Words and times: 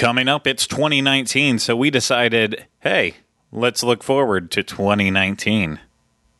Coming 0.00 0.28
up, 0.28 0.46
it's 0.46 0.66
2019, 0.66 1.58
so 1.58 1.76
we 1.76 1.90
decided, 1.90 2.64
hey, 2.78 3.16
let's 3.52 3.82
look 3.82 4.02
forward 4.02 4.50
to 4.52 4.62
2019. 4.62 5.78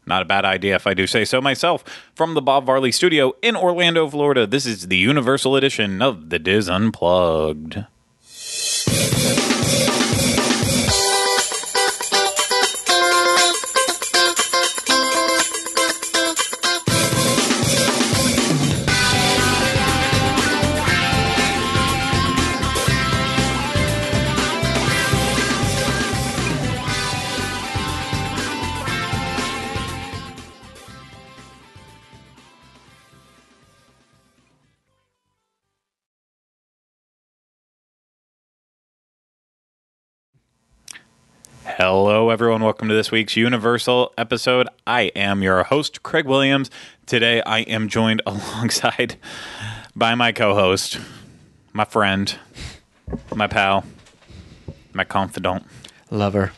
Not 0.06 0.22
a 0.22 0.24
bad 0.24 0.46
idea 0.46 0.76
if 0.76 0.86
I 0.86 0.94
do 0.94 1.06
say 1.06 1.26
so 1.26 1.42
myself. 1.42 1.84
From 2.14 2.32
the 2.32 2.40
Bob 2.40 2.64
Varley 2.64 2.90
studio 2.90 3.34
in 3.42 3.56
Orlando, 3.56 4.08
Florida, 4.08 4.46
this 4.46 4.64
is 4.64 4.88
the 4.88 4.96
Universal 4.96 5.56
Edition 5.56 6.00
of 6.00 6.30
the 6.30 6.38
DIS 6.38 6.70
Unplugged. 6.70 7.84
Hello, 41.82 42.28
everyone. 42.28 42.62
Welcome 42.62 42.88
to 42.88 42.94
this 42.94 43.10
week's 43.10 43.36
Universal 43.36 44.12
episode. 44.18 44.68
I 44.86 45.04
am 45.16 45.42
your 45.42 45.64
host, 45.64 46.02
Craig 46.02 46.26
Williams. 46.26 46.70
Today, 47.06 47.40
I 47.46 47.60
am 47.60 47.88
joined 47.88 48.20
alongside 48.26 49.16
by 49.96 50.14
my 50.14 50.30
co 50.30 50.52
host, 50.52 51.00
my 51.72 51.86
friend, 51.86 52.38
my 53.34 53.46
pal, 53.46 53.86
my 54.92 55.04
confidant, 55.04 55.64
Lover. 56.10 56.52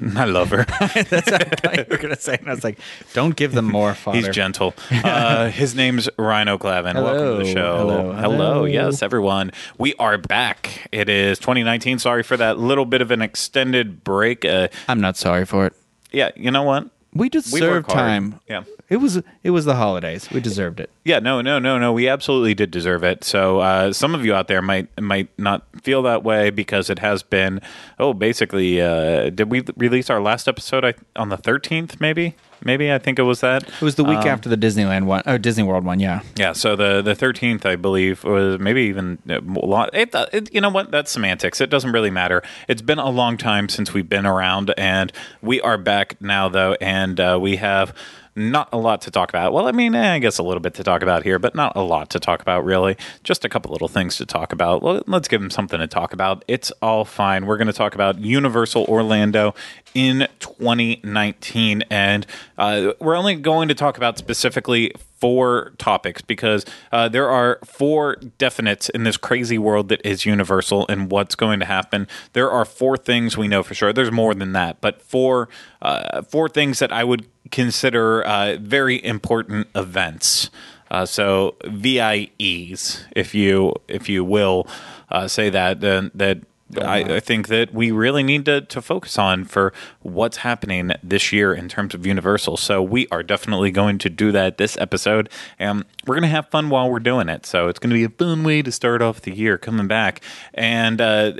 my 0.14 0.24
her. 0.24 0.64
That's 1.04 1.30
what 1.30 1.42
I 1.42 1.44
thought 1.44 1.76
you 1.76 1.84
were 1.90 1.96
going 1.98 2.14
to 2.14 2.20
say. 2.20 2.36
And 2.38 2.48
I 2.48 2.54
was 2.54 2.64
like, 2.64 2.78
don't 3.12 3.36
give 3.36 3.52
them 3.52 3.66
more 3.66 3.94
fodder. 3.94 4.18
He's 4.18 4.28
gentle. 4.28 4.74
Uh, 4.90 5.50
his 5.50 5.74
name's 5.74 6.08
Ryno 6.18 6.58
Clavin. 6.58 6.94
Welcome 6.94 7.38
to 7.38 7.44
the 7.44 7.52
show. 7.52 7.76
Hello. 7.76 8.12
Hello. 8.12 8.14
Hello. 8.14 8.64
Yes, 8.64 9.02
everyone. 9.02 9.52
We 9.76 9.94
are 9.98 10.16
back. 10.16 10.88
It 10.90 11.08
is 11.10 11.38
2019. 11.38 11.98
Sorry 11.98 12.22
for 12.22 12.36
that 12.38 12.58
little 12.58 12.86
bit 12.86 13.02
of 13.02 13.10
an 13.10 13.20
extended 13.20 14.02
break. 14.02 14.44
Uh, 14.44 14.68
I'm 14.88 15.00
not 15.00 15.16
sorry 15.18 15.44
for 15.44 15.66
it. 15.66 15.74
yeah, 16.12 16.30
you 16.34 16.50
know 16.50 16.62
what? 16.62 16.88
We 17.12 17.24
We 17.24 17.28
deserve 17.28 17.88
time. 17.88 18.40
Yeah. 18.48 18.62
It 18.88 18.96
was 18.96 19.22
it 19.42 19.50
was 19.50 19.64
the 19.64 19.76
holidays. 19.76 20.28
We 20.30 20.40
deserved 20.40 20.80
it. 20.80 20.90
Yeah, 21.04 21.18
no, 21.20 21.40
no, 21.40 21.58
no, 21.58 21.78
no. 21.78 21.92
We 21.92 22.08
absolutely 22.08 22.54
did 22.54 22.70
deserve 22.70 23.04
it. 23.04 23.24
So 23.24 23.60
uh, 23.60 23.92
some 23.92 24.14
of 24.14 24.24
you 24.24 24.34
out 24.34 24.48
there 24.48 24.62
might 24.62 24.88
might 25.00 25.28
not 25.38 25.64
feel 25.82 26.02
that 26.02 26.22
way 26.24 26.50
because 26.50 26.90
it 26.90 26.98
has 27.00 27.22
been. 27.22 27.60
Oh, 27.98 28.12
basically, 28.12 28.80
uh, 28.80 29.30
did 29.30 29.50
we 29.50 29.62
release 29.76 30.10
our 30.10 30.20
last 30.20 30.48
episode 30.48 30.94
on 31.16 31.28
the 31.28 31.36
thirteenth? 31.36 32.00
Maybe, 32.00 32.34
maybe 32.64 32.92
I 32.92 32.98
think 32.98 33.18
it 33.18 33.22
was 33.22 33.40
that. 33.40 33.62
It 33.62 33.82
was 33.82 33.94
the 33.94 34.04
week 34.04 34.18
um, 34.18 34.28
after 34.28 34.48
the 34.48 34.56
Disneyland 34.56 35.04
one, 35.04 35.22
oh 35.26 35.38
Disney 35.38 35.64
World 35.64 35.84
one. 35.84 36.00
Yeah. 36.00 36.20
Yeah, 36.36 36.52
so 36.52 36.76
the 36.76 37.02
the 37.02 37.14
thirteenth, 37.14 37.66
I 37.66 37.76
believe, 37.76 38.24
was 38.24 38.58
maybe 38.58 38.82
even 38.82 39.18
uh, 39.28 39.40
a 39.40 39.66
lot. 39.66 39.90
It, 39.94 40.14
uh, 40.14 40.26
it, 40.32 40.52
you 40.54 40.60
know 40.60 40.70
what? 40.70 40.90
That's 40.90 41.10
semantics. 41.10 41.60
It 41.60 41.70
doesn't 41.70 41.92
really 41.92 42.10
matter. 42.10 42.42
It's 42.68 42.82
been 42.82 42.98
a 42.98 43.10
long 43.10 43.36
time 43.36 43.68
since 43.68 43.92
we've 43.94 44.08
been 44.08 44.26
around, 44.26 44.72
and 44.76 45.12
we 45.42 45.60
are 45.60 45.78
back 45.78 46.20
now, 46.20 46.48
though, 46.48 46.76
and 46.80 47.18
uh, 47.18 47.38
we 47.40 47.56
have 47.56 47.94
not 48.36 48.68
a 48.72 48.76
lot 48.76 49.00
to 49.02 49.10
talk 49.10 49.28
about. 49.28 49.52
Well, 49.52 49.66
I 49.66 49.72
mean, 49.72 49.94
eh, 49.94 50.14
I 50.14 50.18
guess 50.18 50.38
a 50.38 50.42
little 50.42 50.60
bit 50.60 50.74
to 50.74 50.84
talk 50.84 51.02
about 51.02 51.22
here, 51.22 51.38
but 51.38 51.54
not 51.54 51.76
a 51.76 51.82
lot 51.82 52.10
to 52.10 52.20
talk 52.20 52.40
about, 52.40 52.64
really. 52.64 52.96
Just 53.22 53.44
a 53.44 53.48
couple 53.48 53.72
little 53.72 53.88
things 53.88 54.16
to 54.16 54.26
talk 54.26 54.52
about. 54.52 54.82
Well, 54.82 55.02
let's 55.06 55.28
give 55.28 55.40
them 55.40 55.50
something 55.50 55.78
to 55.78 55.86
talk 55.86 56.12
about. 56.12 56.44
It's 56.48 56.70
all 56.82 57.04
fine. 57.04 57.46
We're 57.46 57.56
going 57.56 57.66
to 57.66 57.72
talk 57.72 57.94
about 57.94 58.20
Universal 58.20 58.84
Orlando 58.84 59.54
in 59.94 60.28
2019, 60.38 61.84
and 61.90 62.26
uh, 62.56 62.92
we're 63.00 63.16
only 63.16 63.34
going 63.34 63.68
to 63.68 63.74
talk 63.74 63.96
about 63.96 64.18
specifically 64.18 64.92
four 65.20 65.72
topics 65.78 66.22
because 66.22 66.64
uh, 66.92 67.08
there 67.08 67.28
are 67.28 67.58
four 67.64 68.16
definites 68.38 68.88
in 68.90 69.04
this 69.04 69.16
crazy 69.16 69.58
world 69.58 69.88
that 69.90 70.00
is 70.04 70.24
Universal 70.24 70.86
and 70.88 71.10
what's 71.10 71.34
going 71.34 71.60
to 71.60 71.66
happen. 71.66 72.08
There 72.32 72.50
are 72.50 72.64
four 72.64 72.96
things 72.96 73.36
we 73.36 73.46
know 73.46 73.62
for 73.62 73.74
sure. 73.74 73.92
There's 73.92 74.10
more 74.10 74.34
than 74.34 74.52
that, 74.52 74.80
but 74.80 75.02
four 75.02 75.48
uh, 75.82 76.22
four 76.22 76.48
things 76.48 76.78
that 76.78 76.92
I 76.92 77.04
would 77.04 77.26
consider 77.50 78.22
uh, 78.22 78.56
very 78.60 79.04
important 79.04 79.68
events. 79.74 80.50
Uh, 80.90 81.06
so 81.06 81.54
VIEs, 81.64 83.04
if 83.14 83.34
you 83.34 83.74
if 83.86 84.08
you 84.08 84.24
will 84.24 84.66
uh, 85.10 85.28
say 85.28 85.50
that, 85.50 85.80
then 85.80 86.10
that 86.14 86.38
I, 86.78 87.16
I 87.16 87.20
think 87.20 87.48
that 87.48 87.74
we 87.74 87.90
really 87.90 88.22
need 88.22 88.44
to, 88.44 88.60
to 88.60 88.82
focus 88.82 89.18
on 89.18 89.44
for 89.44 89.72
what's 90.02 90.38
happening 90.38 90.92
this 91.02 91.32
year 91.32 91.52
in 91.52 91.68
terms 91.68 91.94
of 91.94 92.06
Universal. 92.06 92.58
So 92.58 92.82
we 92.82 93.08
are 93.10 93.22
definitely 93.22 93.70
going 93.70 93.98
to 93.98 94.10
do 94.10 94.32
that 94.32 94.58
this 94.58 94.76
episode, 94.78 95.28
and 95.58 95.84
we're 96.06 96.14
going 96.14 96.22
to 96.22 96.28
have 96.28 96.48
fun 96.48 96.70
while 96.70 96.90
we're 96.90 97.00
doing 97.00 97.28
it. 97.28 97.46
So 97.46 97.68
it's 97.68 97.78
going 97.78 97.90
to 97.90 97.94
be 97.94 98.04
a 98.04 98.08
fun 98.08 98.44
way 98.44 98.62
to 98.62 98.72
start 98.72 99.02
off 99.02 99.22
the 99.22 99.34
year 99.34 99.58
coming 99.58 99.88
back. 99.88 100.22
And 100.54 101.00
uh, 101.00 101.32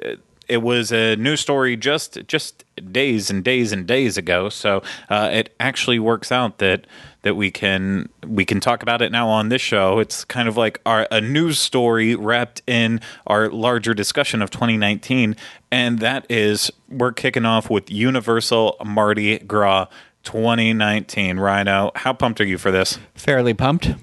it 0.49 0.63
was 0.63 0.91
a 0.91 1.15
news 1.15 1.41
story 1.41 1.77
just 1.77 2.27
just 2.27 2.65
days 2.91 3.31
and 3.31 3.45
days 3.45 3.73
and 3.73 3.87
days 3.87 4.19
ago. 4.19 4.49
So 4.49 4.83
uh, 5.09 5.31
it 5.33 5.55
actually 5.61 6.01
works 6.01 6.33
out 6.33 6.59
that 6.59 6.87
that 7.23 7.35
we 7.37 7.51
can 7.51 8.09
we 8.27 8.45
can 8.45 8.61
talk 8.61 8.83
about 8.83 9.03
it 9.03 9.13
now 9.13 9.29
on 9.29 9.49
this 9.49 9.61
show. 9.61 9.99
It's 9.99 10.25
kind 10.25 10.49
of 10.49 10.57
like 10.57 10.81
our 10.87 11.07
a 11.11 11.21
news 11.21 11.59
story 11.59 12.15
wrapped 12.15 12.63
in 12.67 13.01
our 13.27 13.51
larger 13.51 13.95
discussion 13.95 14.43
of 14.43 14.51
2019, 14.51 15.37
and 15.71 15.99
that 15.99 16.27
is 16.29 16.71
we're 16.89 17.13
kicking 17.13 17.45
off 17.45 17.71
with 17.71 17.91
Universal 17.91 18.77
Mardi 18.85 19.39
Gras 19.39 19.87
2019. 20.25 21.37
Ryno, 21.37 21.97
how 21.97 22.13
pumped 22.13 22.41
are 22.41 22.47
you 22.47 22.59
for 22.59 22.71
this? 22.71 22.99
Fairly 23.15 23.55
pumped. 23.55 23.95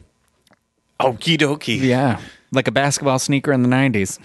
Okie 0.99 1.37
dokie. 1.37 1.79
Yeah. 1.79 2.19
Like 2.51 2.67
a 2.67 2.71
basketball 2.71 3.19
sneaker 3.19 3.51
in 3.51 3.61
the 3.61 3.69
'90s. 3.69 4.19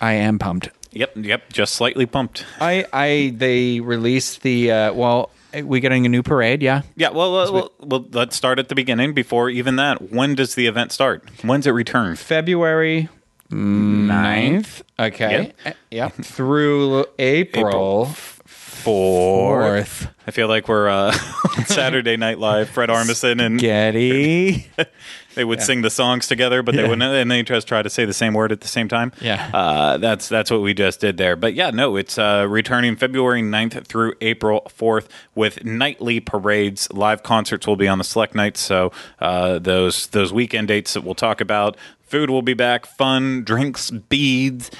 I 0.00 0.12
am 0.12 0.38
pumped. 0.38 0.68
Yep, 0.92 1.12
yep, 1.16 1.52
just 1.52 1.74
slightly 1.74 2.06
pumped. 2.06 2.44
I 2.60 2.86
I 2.92 3.34
they 3.36 3.80
released 3.80 4.42
the 4.42 4.70
uh, 4.70 4.92
well 4.92 5.30
we 5.64 5.80
getting 5.80 6.04
a 6.06 6.08
new 6.08 6.22
parade. 6.22 6.62
Yeah. 6.62 6.82
Yeah, 6.96 7.10
well, 7.10 7.32
well, 7.32 7.52
well, 7.52 7.72
well, 7.80 8.06
let's 8.12 8.36
start 8.36 8.58
at 8.58 8.68
the 8.68 8.74
beginning 8.74 9.14
before 9.14 9.50
even 9.50 9.76
that. 9.76 10.10
When 10.12 10.34
does 10.34 10.54
the 10.54 10.66
event 10.66 10.92
start? 10.92 11.24
When's 11.42 11.66
it 11.66 11.70
return? 11.70 12.16
February 12.16 13.08
9th. 13.50 14.82
Okay. 14.98 15.52
Uh, 15.64 15.72
Yep. 15.90 16.12
Through 16.16 17.06
April, 17.18 18.06
Four. 18.46 19.62
4th. 19.62 20.10
I 20.26 20.30
feel 20.30 20.48
like 20.48 20.68
we're 20.68 20.88
uh, 20.88 21.12
Saturday 21.66 22.16
Night 22.16 22.38
Live. 22.38 22.68
Fred 22.70 22.90
Armisen 22.90 23.40
and 23.44 23.58
Getty. 23.58 24.66
they 25.38 25.44
would 25.44 25.62
sing 25.62 25.80
the 25.82 25.88
songs 25.90 26.26
together, 26.26 26.62
but 26.62 26.74
they 26.74 26.82
Yeah. 26.82 26.88
wouldn't. 26.88 27.02
And 27.14 27.30
they 27.30 27.42
just 27.42 27.66
try 27.66 27.80
to 27.82 27.88
say 27.88 28.04
the 28.04 28.12
same 28.12 28.34
word 28.34 28.52
at 28.52 28.60
the 28.60 28.68
same 28.68 28.88
time. 28.88 29.12
Yeah. 29.20 29.48
uh, 29.54 29.96
that's 29.96 30.28
that's 30.28 30.50
what 30.50 30.60
we 30.60 30.74
just 30.74 31.00
did 31.00 31.16
there. 31.16 31.36
But 31.36 31.54
yeah, 31.54 31.70
no, 31.70 31.96
it's 31.96 32.18
uh, 32.18 32.46
returning 32.48 32.96
February 32.96 33.40
9th 33.42 33.86
through 33.86 34.14
April 34.20 34.66
fourth 34.68 35.08
with 35.34 35.64
nightly 35.64 36.20
parades. 36.20 36.92
Live 36.92 37.22
concerts 37.22 37.66
will 37.66 37.76
be 37.76 37.88
on 37.88 37.98
the 37.98 38.04
select 38.04 38.34
nights. 38.34 38.60
So 38.60 38.92
uh, 39.20 39.58
those 39.58 40.08
those 40.08 40.32
weekend 40.32 40.68
dates 40.68 40.92
that 40.94 41.04
we'll 41.04 41.14
talk 41.14 41.40
about. 41.40 41.76
Food 42.02 42.30
will 42.30 42.42
be 42.42 42.54
back. 42.54 42.86
Fun 42.86 43.44
drinks, 43.44 43.90
beads, 43.90 44.70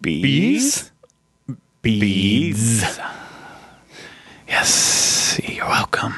bees, 0.00 0.90
beads. 1.82 2.98
Yes, 4.48 5.40
you're 5.44 5.66
welcome. 5.66 6.14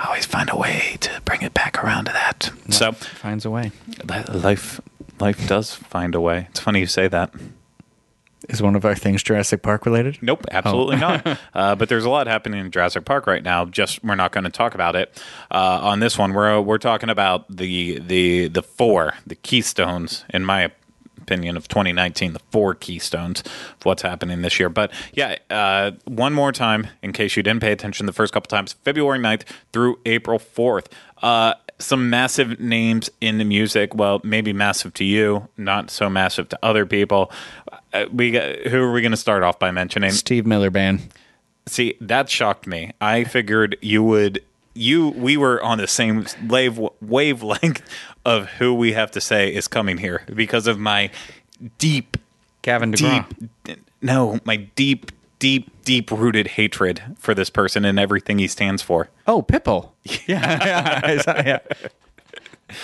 I 0.00 0.06
always 0.06 0.24
find 0.24 0.48
a 0.50 0.56
way 0.56 0.96
to 1.00 1.20
bring 1.26 1.42
it 1.42 1.52
back 1.52 1.84
around 1.84 2.06
to 2.06 2.12
that. 2.12 2.50
So 2.70 2.92
Finds 2.92 3.44
a 3.44 3.50
way. 3.50 3.70
life, 4.32 4.80
life 5.20 5.46
does 5.46 5.74
find 5.74 6.14
a 6.14 6.20
way. 6.20 6.46
It's 6.50 6.60
funny 6.60 6.80
you 6.80 6.86
say 6.86 7.06
that. 7.08 7.34
Is 8.48 8.62
one 8.62 8.74
of 8.74 8.84
our 8.86 8.94
things 8.94 9.22
Jurassic 9.22 9.62
Park 9.62 9.84
related? 9.84 10.18
Nope, 10.22 10.46
absolutely 10.50 10.96
not. 10.96 11.26
Uh, 11.54 11.74
but 11.74 11.88
there's 11.88 12.04
a 12.06 12.10
lot 12.10 12.26
happening 12.26 12.58
in 12.64 12.70
Jurassic 12.70 13.04
Park 13.04 13.26
right 13.26 13.42
now. 13.42 13.64
Just 13.66 14.02
we're 14.02 14.14
not 14.14 14.32
going 14.32 14.44
to 14.44 14.50
talk 14.50 14.74
about 14.74 14.96
it 14.96 15.22
uh, 15.50 15.80
on 15.82 16.00
this 16.00 16.16
one. 16.16 16.32
We're 16.32 16.60
we're 16.60 16.78
talking 16.78 17.10
about 17.10 17.44
the 17.54 17.98
the 17.98 18.48
the 18.48 18.62
four 18.62 19.14
the 19.26 19.34
keystones 19.34 20.24
in 20.30 20.44
my 20.44 20.70
opinion 21.30 21.56
of 21.56 21.68
2019. 21.68 22.32
The 22.32 22.40
four 22.50 22.74
keystones 22.74 23.40
of 23.40 23.84
what's 23.84 24.02
happening 24.02 24.42
this 24.42 24.58
year. 24.58 24.68
But 24.68 24.92
yeah, 25.12 25.36
uh, 25.48 25.92
one 26.06 26.32
more 26.32 26.50
time 26.50 26.88
in 27.02 27.12
case 27.12 27.36
you 27.36 27.42
didn't 27.42 27.60
pay 27.60 27.72
attention 27.72 28.06
the 28.06 28.12
first 28.12 28.32
couple 28.32 28.48
times. 28.48 28.72
February 28.84 29.18
9th 29.18 29.42
through 29.72 30.00
April 30.04 30.38
4th. 30.38 30.86
Uh, 31.22 31.54
some 31.78 32.10
massive 32.10 32.60
names 32.60 33.10
in 33.20 33.38
the 33.38 33.44
music. 33.44 33.94
Well, 33.94 34.20
maybe 34.24 34.52
massive 34.52 34.92
to 34.94 35.04
you, 35.04 35.48
not 35.56 35.90
so 35.90 36.10
massive 36.10 36.48
to 36.50 36.58
other 36.62 36.84
people. 36.84 37.30
Uh, 37.92 38.06
we 38.12 38.32
got, 38.32 38.66
who 38.66 38.82
are 38.82 38.92
we 38.92 39.00
going 39.00 39.12
to 39.12 39.16
start 39.16 39.42
off 39.42 39.58
by 39.58 39.70
mentioning? 39.70 40.10
Steve 40.10 40.46
Miller 40.46 40.70
Band. 40.70 41.08
See, 41.66 41.94
that 42.00 42.28
shocked 42.28 42.66
me. 42.66 42.92
I 43.00 43.24
figured 43.24 43.76
you 43.80 44.02
would. 44.02 44.42
You, 44.72 45.08
we 45.08 45.36
were 45.36 45.62
on 45.62 45.78
the 45.78 45.86
same 45.86 46.26
wave 46.48 46.80
wavelength 47.00 47.82
of 48.24 48.48
who 48.52 48.74
we 48.74 48.92
have 48.92 49.10
to 49.12 49.20
say 49.20 49.52
is 49.54 49.66
coming 49.68 49.98
here 49.98 50.22
because 50.34 50.66
of 50.66 50.78
my 50.78 51.10
deep, 51.78 52.16
Gavin 52.62 52.92
DeGraw. 52.92 53.26
deep, 53.64 53.78
no, 54.02 54.38
my 54.44 54.56
deep, 54.56 55.10
deep, 55.38 55.70
deep 55.84 56.10
rooted 56.10 56.46
hatred 56.48 57.02
for 57.18 57.34
this 57.34 57.50
person 57.50 57.84
and 57.84 57.98
everything 57.98 58.38
he 58.38 58.46
stands 58.46 58.82
for. 58.82 59.08
Oh, 59.26 59.42
Pipple. 59.42 59.94
Yeah, 60.26 60.26
yeah, 61.26 61.42
yeah. 61.46 61.58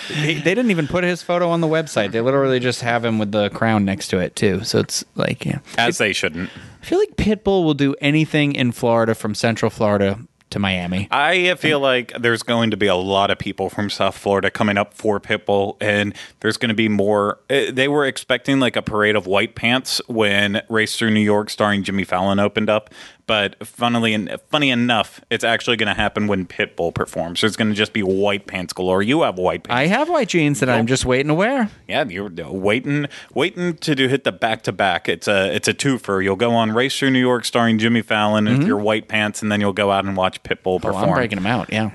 He- 0.07 0.33
they 0.35 0.53
didn't 0.53 0.71
even 0.71 0.87
put 0.87 1.03
his 1.03 1.23
photo 1.23 1.49
on 1.49 1.61
the 1.61 1.67
website. 1.67 2.11
They 2.11 2.19
literally 2.21 2.59
just 2.59 2.81
have 2.81 3.05
him 3.05 3.19
with 3.19 3.31
the 3.31 3.49
crown 3.51 3.85
next 3.85 4.09
to 4.09 4.19
it 4.19 4.35
too. 4.35 4.63
So 4.63 4.79
it's 4.79 5.05
like, 5.15 5.45
yeah. 5.45 5.59
As 5.77 5.97
they 5.97 6.11
shouldn't. 6.13 6.49
I 6.81 6.85
feel 6.85 6.99
like 6.99 7.15
Pitbull 7.15 7.63
will 7.63 7.73
do 7.73 7.95
anything 8.01 8.53
in 8.53 8.71
Florida 8.73 9.15
from 9.15 9.33
Central 9.33 9.69
Florida 9.69 10.19
to 10.57 10.61
Miami. 10.61 11.07
I 11.11 11.55
feel 11.55 11.79
like 11.79 12.11
there's 12.19 12.43
going 12.43 12.71
to 12.71 12.77
be 12.77 12.87
a 12.87 12.95
lot 12.95 13.31
of 13.31 13.37
people 13.37 13.69
from 13.69 13.89
South 13.89 14.17
Florida 14.17 14.49
coming 14.51 14.77
up 14.77 14.93
for 14.93 15.19
Pitbull, 15.19 15.77
and 15.79 16.13
there's 16.41 16.57
going 16.57 16.69
to 16.69 16.75
be 16.75 16.89
more. 16.89 17.39
eh, 17.49 17.71
They 17.71 17.87
were 17.87 18.05
expecting 18.05 18.59
like 18.59 18.75
a 18.75 18.81
parade 18.81 19.15
of 19.15 19.27
white 19.27 19.55
pants 19.55 20.01
when 20.07 20.61
Race 20.69 20.97
Through 20.97 21.11
New 21.11 21.19
York, 21.21 21.49
starring 21.49 21.83
Jimmy 21.83 22.03
Fallon, 22.03 22.39
opened 22.39 22.69
up. 22.69 22.89
But 23.27 23.67
funnily, 23.67 24.13
en- 24.13 24.37
funny 24.49 24.69
enough, 24.71 25.19
it's 25.29 25.43
actually 25.43 25.75
going 25.77 25.87
to 25.93 25.93
happen 25.93 26.27
when 26.27 26.45
Pitbull 26.47 26.93
performs. 26.93 27.41
So 27.41 27.47
it's 27.47 27.57
going 27.57 27.69
to 27.69 27.75
just 27.75 27.91
be 27.93 28.01
white 28.01 28.47
pants 28.47 28.71
galore. 28.73 29.03
You 29.03 29.23
have 29.23 29.37
white 29.37 29.63
pants. 29.63 29.77
I 29.77 29.87
have 29.87 30.07
white 30.09 30.29
jeans 30.29 30.61
that 30.61 30.69
I'm 30.69 30.87
just 30.87 31.05
waiting 31.05 31.27
to 31.27 31.33
wear. 31.33 31.69
Yeah, 31.89 32.05
you're 32.05 32.29
waiting, 32.29 33.07
waiting 33.33 33.75
to 33.77 33.95
do 33.95 34.07
hit 34.07 34.23
the 34.23 34.31
back 34.31 34.63
to 34.63 34.71
back. 34.71 35.09
It's 35.09 35.27
a 35.27 35.53
it's 35.53 35.67
a 35.67 35.73
twofer. 35.73 36.23
You'll 36.23 36.35
go 36.37 36.51
on 36.51 36.71
Race 36.71 36.97
Through 36.97 37.11
New 37.11 37.19
York, 37.19 37.43
starring 37.45 37.77
Jimmy 37.79 38.01
Fallon, 38.01 38.45
with 38.45 38.63
your 38.63 38.77
white 38.77 39.07
pants, 39.09 39.41
and 39.41 39.51
then 39.51 39.59
you'll 39.61 39.73
go 39.73 39.91
out 39.91 40.05
and 40.05 40.15
watch 40.15 40.41
Pitbull 40.43 40.77
Mm-hmm. 40.77 40.87
Oh, 40.87 40.91
perform. 40.91 41.09
I'm 41.09 41.15
breaking 41.15 41.37
them 41.37 41.45
out. 41.47 41.71
Yeah. 41.71 41.91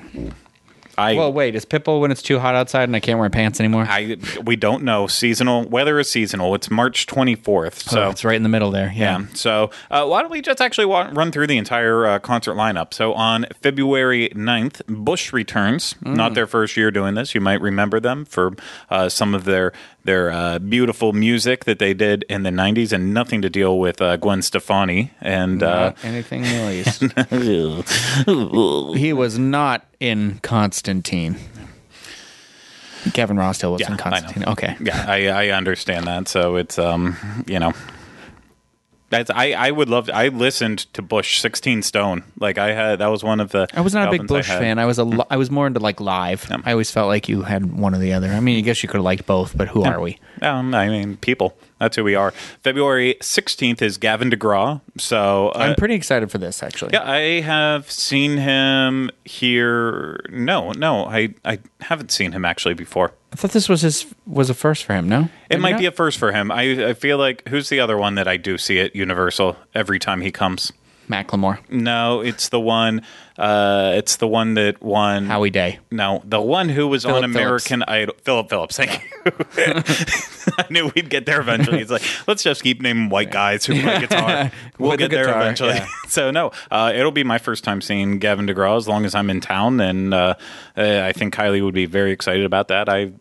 I 0.99 1.15
Well, 1.15 1.33
wait. 1.33 1.55
Is 1.55 1.65
Pitbull 1.65 2.01
when 2.01 2.11
it's 2.11 2.23
too 2.23 2.39
hot 2.39 2.55
outside 2.55 2.85
and 2.85 2.95
I 2.95 3.01
can't 3.01 3.19
wear 3.19 3.31
pants 3.31 3.61
anymore? 3.61 3.87
I 3.89 4.17
we 4.45 4.57
don't 4.57 4.83
know 4.83 5.07
seasonal 5.07 5.65
weather 5.65 5.99
is 5.99 6.11
seasonal. 6.11 6.55
It's 6.55 6.71
March 6.71 7.07
24th, 7.07 7.89
so 7.89 8.05
oh, 8.05 8.11
it's 8.11 8.25
right 8.25 8.37
in 8.37 8.43
the 8.43 8.49
middle 8.49 8.71
there. 8.71 8.93
Yeah. 8.95 9.21
yeah. 9.21 9.27
So 9.35 9.71
uh, 9.91 10.07
why 10.07 10.23
don't 10.23 10.31
we 10.31 10.43
just 10.43 10.61
actually 10.61 10.87
run 10.87 11.33
through 11.33 11.47
the 11.47 11.59
entire 11.59 12.07
uh, 12.07 12.19
concert 12.19 12.55
lineup? 12.55 12.93
So 12.95 13.15
on 13.15 13.47
February 13.61 14.31
9th, 14.35 14.87
Bush 14.87 15.33
returns. 15.33 15.95
Mm. 16.05 16.17
Not 16.17 16.35
their 16.35 16.47
first 16.47 16.77
year 16.77 16.91
doing 16.91 17.15
this. 17.15 17.35
You 17.35 17.41
might 17.41 17.61
remember 17.61 18.01
them 18.01 18.25
for 18.25 18.53
uh, 18.91 19.09
some 19.09 19.35
of 19.35 19.45
their 19.45 19.73
their 20.05 20.31
uh, 20.31 20.59
beautiful 20.59 21.13
music 21.13 21.65
that 21.65 21.79
they 21.79 21.95
did 21.95 22.25
in 22.29 22.43
the 22.43 22.51
90s, 22.51 22.93
and 22.93 23.15
nothing 23.15 23.41
to 23.43 23.49
deal 23.51 23.79
with 23.79 24.01
uh, 24.03 24.17
Gwen 24.17 24.43
Stefani. 24.43 25.13
And 25.21 25.63
uh, 25.63 25.93
anything 26.03 26.43
noise. 26.43 26.99
he 28.97 29.13
was 29.13 29.39
not 29.39 29.87
in 30.01 30.39
Constantine. 30.43 31.37
Gavin 33.13 33.37
Rossdale 33.37 33.73
was 33.73 33.81
Yeah, 33.81 33.93
in 33.93 33.97
Constantine. 33.97 34.45
Okay. 34.45 34.77
yeah, 34.81 35.05
I, 35.09 35.27
I 35.29 35.49
understand 35.51 36.07
that. 36.07 36.29
So 36.29 36.57
it's 36.57 36.79
um, 36.79 37.17
you 37.47 37.59
know. 37.59 37.73
That's, 39.13 39.31
I, 39.31 39.53
I 39.53 39.71
would 39.71 39.91
love 39.91 40.09
I 40.09 40.29
listened 40.29 40.79
to 40.95 41.03
Bush 41.03 41.39
16 41.41 41.83
Stone 41.83 42.25
like 42.39 42.57
I 42.57 42.73
had 42.73 42.99
that 43.01 43.09
was 43.09 43.23
one 43.23 43.41
of 43.41 43.53
the 43.53 43.69
I 43.75 43.83
was 43.83 43.93
not 43.93 44.09
a 44.09 44.11
big 44.11 44.21
albums 44.23 44.31
I 44.33 44.35
Bush 44.39 44.49
fan. 44.49 44.79
I 44.79 44.87
was 44.87 44.99
a 44.99 45.05
li- 45.05 45.25
I 45.29 45.37
was 45.37 45.51
more 45.51 45.67
into 45.67 45.81
like 45.81 46.01
live. 46.01 46.51
I 46.65 46.73
always 46.73 46.91
felt 46.91 47.09
like 47.09 47.29
you 47.29 47.43
had 47.43 47.79
one 47.79 47.95
or 47.95 47.99
the 47.99 48.15
other. 48.15 48.29
I 48.29 48.41
mean, 48.41 48.57
I 48.57 48.63
guess 48.63 48.83
you 48.83 48.89
could 48.89 48.97
have 48.97 49.05
liked 49.05 49.27
both, 49.27 49.55
but 49.55 49.69
who 49.69 49.85
are 49.85 50.01
we? 50.01 50.19
Um, 50.41 50.75
I 50.75 50.89
mean, 50.89 51.19
people. 51.19 51.55
That's 51.83 51.97
who 51.97 52.05
we 52.05 52.15
are. 52.15 52.31
February 52.63 53.17
16th 53.21 53.83
is 53.83 53.99
Gavin 53.99 54.31
DeGraw. 54.31 54.81
So 54.99 55.49
uh, 55.49 55.59
I'm 55.59 55.75
pretty 55.75 55.95
excited 55.95 56.31
for 56.31 56.39
this 56.39 56.63
actually. 56.63 56.91
yeah, 56.93 57.03
I 57.03 57.41
have 57.41 57.91
seen 57.91 58.37
him 58.37 59.11
here. 59.25 60.25
No, 60.31 60.71
no, 60.71 61.07
I, 61.07 61.35
I 61.45 61.59
haven't 61.81 62.13
seen 62.13 62.31
him 62.31 62.45
actually 62.45 62.75
before. 62.75 63.15
I 63.33 63.37
thought 63.37 63.51
this 63.51 63.69
was 63.69 63.81
his 63.81 64.07
was 64.29 64.49
a 64.49 64.55
first 64.55 64.85
for 64.85 64.95
him. 64.95 65.09
No, 65.09 65.29
It 65.51 65.59
might 65.59 65.77
be 65.77 65.87
a 65.87 65.91
first 65.91 66.21
for 66.21 66.31
him. 66.31 66.53
I, 66.53 66.91
I 66.91 66.95
feel 66.95 67.19
like 67.19 67.49
who's 67.49 67.69
the 67.69 67.81
other 67.81 67.99
one 67.99 68.15
that 68.15 68.29
I 68.29 68.37
do 68.37 68.59
see 68.59 68.79
at 68.79 68.95
Universal 68.95 69.57
every 69.75 69.99
time 69.99 70.21
he 70.21 70.31
comes? 70.31 70.73
Macklemore, 71.13 71.59
No, 71.71 72.21
it's 72.21 72.49
the 72.49 72.61
one. 72.61 73.03
Uh, 73.39 73.93
it's 73.97 74.17
the 74.17 74.29
one 74.29 74.55
that 74.55 74.83
won. 74.83 75.25
Howie 75.27 75.51
Day. 75.51 75.79
No, 75.91 76.23
the 76.25 76.41
one 76.41 76.69
who 76.69 76.87
was 76.87 77.05
on 77.07 77.25
American 77.25 77.83
Idol. 77.83 78.15
Philip 78.25 78.51
Phillips. 78.51 78.77
Thank 78.77 79.03
you. 79.25 79.33
I 80.59 80.67
knew 80.71 80.93
we'd 80.95 81.09
get 81.09 81.25
there 81.27 81.41
eventually. 81.41 81.81
It's 81.81 81.91
like 81.91 82.03
let's 82.27 82.43
just 82.43 82.63
keep 82.63 82.81
naming 82.83 83.09
white 83.09 83.31
guys 83.31 83.65
who 83.65 83.81
play 83.81 84.01
guitar. 84.01 84.51
We'll 84.79 84.91
With 84.91 85.01
the 85.01 85.09
get 85.09 85.11
there 85.15 85.25
guitar, 85.27 85.41
eventually. 85.43 85.75
yeah. 85.75 85.87
so 86.09 86.31
no, 86.31 86.51
uh, 86.71 86.93
it'll 86.95 87.11
be 87.13 87.25
my 87.25 87.39
first 87.39 87.63
time 87.65 87.81
seeing 87.81 88.19
Gavin 88.19 88.47
DeGraw 88.47 88.77
as 88.77 88.87
long 88.89 89.05
as 89.05 89.15
I'm 89.15 89.31
in 89.31 89.41
town, 89.41 89.81
and 89.81 90.13
uh, 90.13 90.35
uh, 90.77 91.01
I 91.05 91.13
think 91.13 91.35
Kylie 91.35 91.65
would 91.65 91.75
be 91.75 91.87
very 91.87 92.11
excited 92.13 92.45
about 92.45 92.69
that. 92.69 92.89
I 92.89 93.13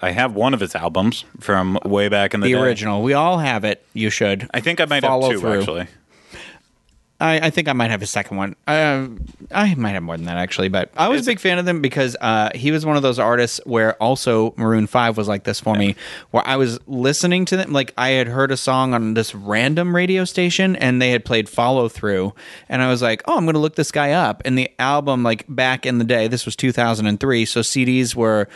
I 0.00 0.10
have 0.12 0.34
one 0.34 0.54
of 0.54 0.60
his 0.60 0.74
albums 0.74 1.24
from 1.40 1.78
way 1.84 2.08
back 2.08 2.34
in 2.34 2.40
the, 2.40 2.46
The 2.54 2.54
original. 2.60 3.02
We 3.02 3.12
all 3.14 3.38
have 3.38 3.64
it. 3.64 3.84
You 3.92 4.10
should. 4.10 4.48
I 4.54 4.60
think 4.60 4.80
I 4.80 4.84
might 4.86 5.02
Follow 5.02 5.30
have 5.30 5.32
two 5.32 5.40
through. 5.40 5.58
actually. 5.60 5.86
I, 7.22 7.38
I 7.38 7.50
think 7.50 7.68
I 7.68 7.72
might 7.72 7.92
have 7.92 8.02
a 8.02 8.06
second 8.06 8.36
one. 8.36 8.56
Uh, 8.66 9.06
I 9.52 9.74
might 9.76 9.90
have 9.90 10.02
more 10.02 10.16
than 10.16 10.26
that 10.26 10.38
actually, 10.38 10.68
but 10.68 10.90
I 10.96 11.08
was 11.08 11.22
a 11.22 11.30
big 11.30 11.38
fan 11.38 11.56
of 11.58 11.64
them 11.64 11.80
because 11.80 12.16
uh, 12.20 12.50
he 12.52 12.72
was 12.72 12.84
one 12.84 12.96
of 12.96 13.02
those 13.02 13.20
artists 13.20 13.60
where 13.64 13.94
also 14.02 14.54
Maroon 14.56 14.88
Five 14.88 15.16
was 15.16 15.28
like 15.28 15.44
this 15.44 15.60
for 15.60 15.76
me, 15.76 15.94
where 16.32 16.44
I 16.44 16.56
was 16.56 16.80
listening 16.88 17.44
to 17.46 17.56
them 17.56 17.72
like 17.72 17.94
I 17.96 18.10
had 18.10 18.26
heard 18.26 18.50
a 18.50 18.56
song 18.56 18.92
on 18.92 19.14
this 19.14 19.36
random 19.36 19.94
radio 19.94 20.24
station 20.24 20.74
and 20.74 21.00
they 21.00 21.10
had 21.10 21.24
played 21.24 21.48
Follow 21.48 21.88
Through, 21.88 22.34
and 22.68 22.82
I 22.82 22.88
was 22.88 23.02
like, 23.02 23.22
oh, 23.26 23.36
I'm 23.36 23.44
going 23.44 23.54
to 23.54 23.60
look 23.60 23.76
this 23.76 23.92
guy 23.92 24.10
up. 24.10 24.42
And 24.44 24.58
the 24.58 24.68
album, 24.80 25.22
like 25.22 25.44
back 25.48 25.86
in 25.86 25.98
the 25.98 26.04
day, 26.04 26.26
this 26.26 26.44
was 26.44 26.56
2003, 26.56 27.44
so 27.44 27.60
CDs 27.60 28.16
were 28.16 28.48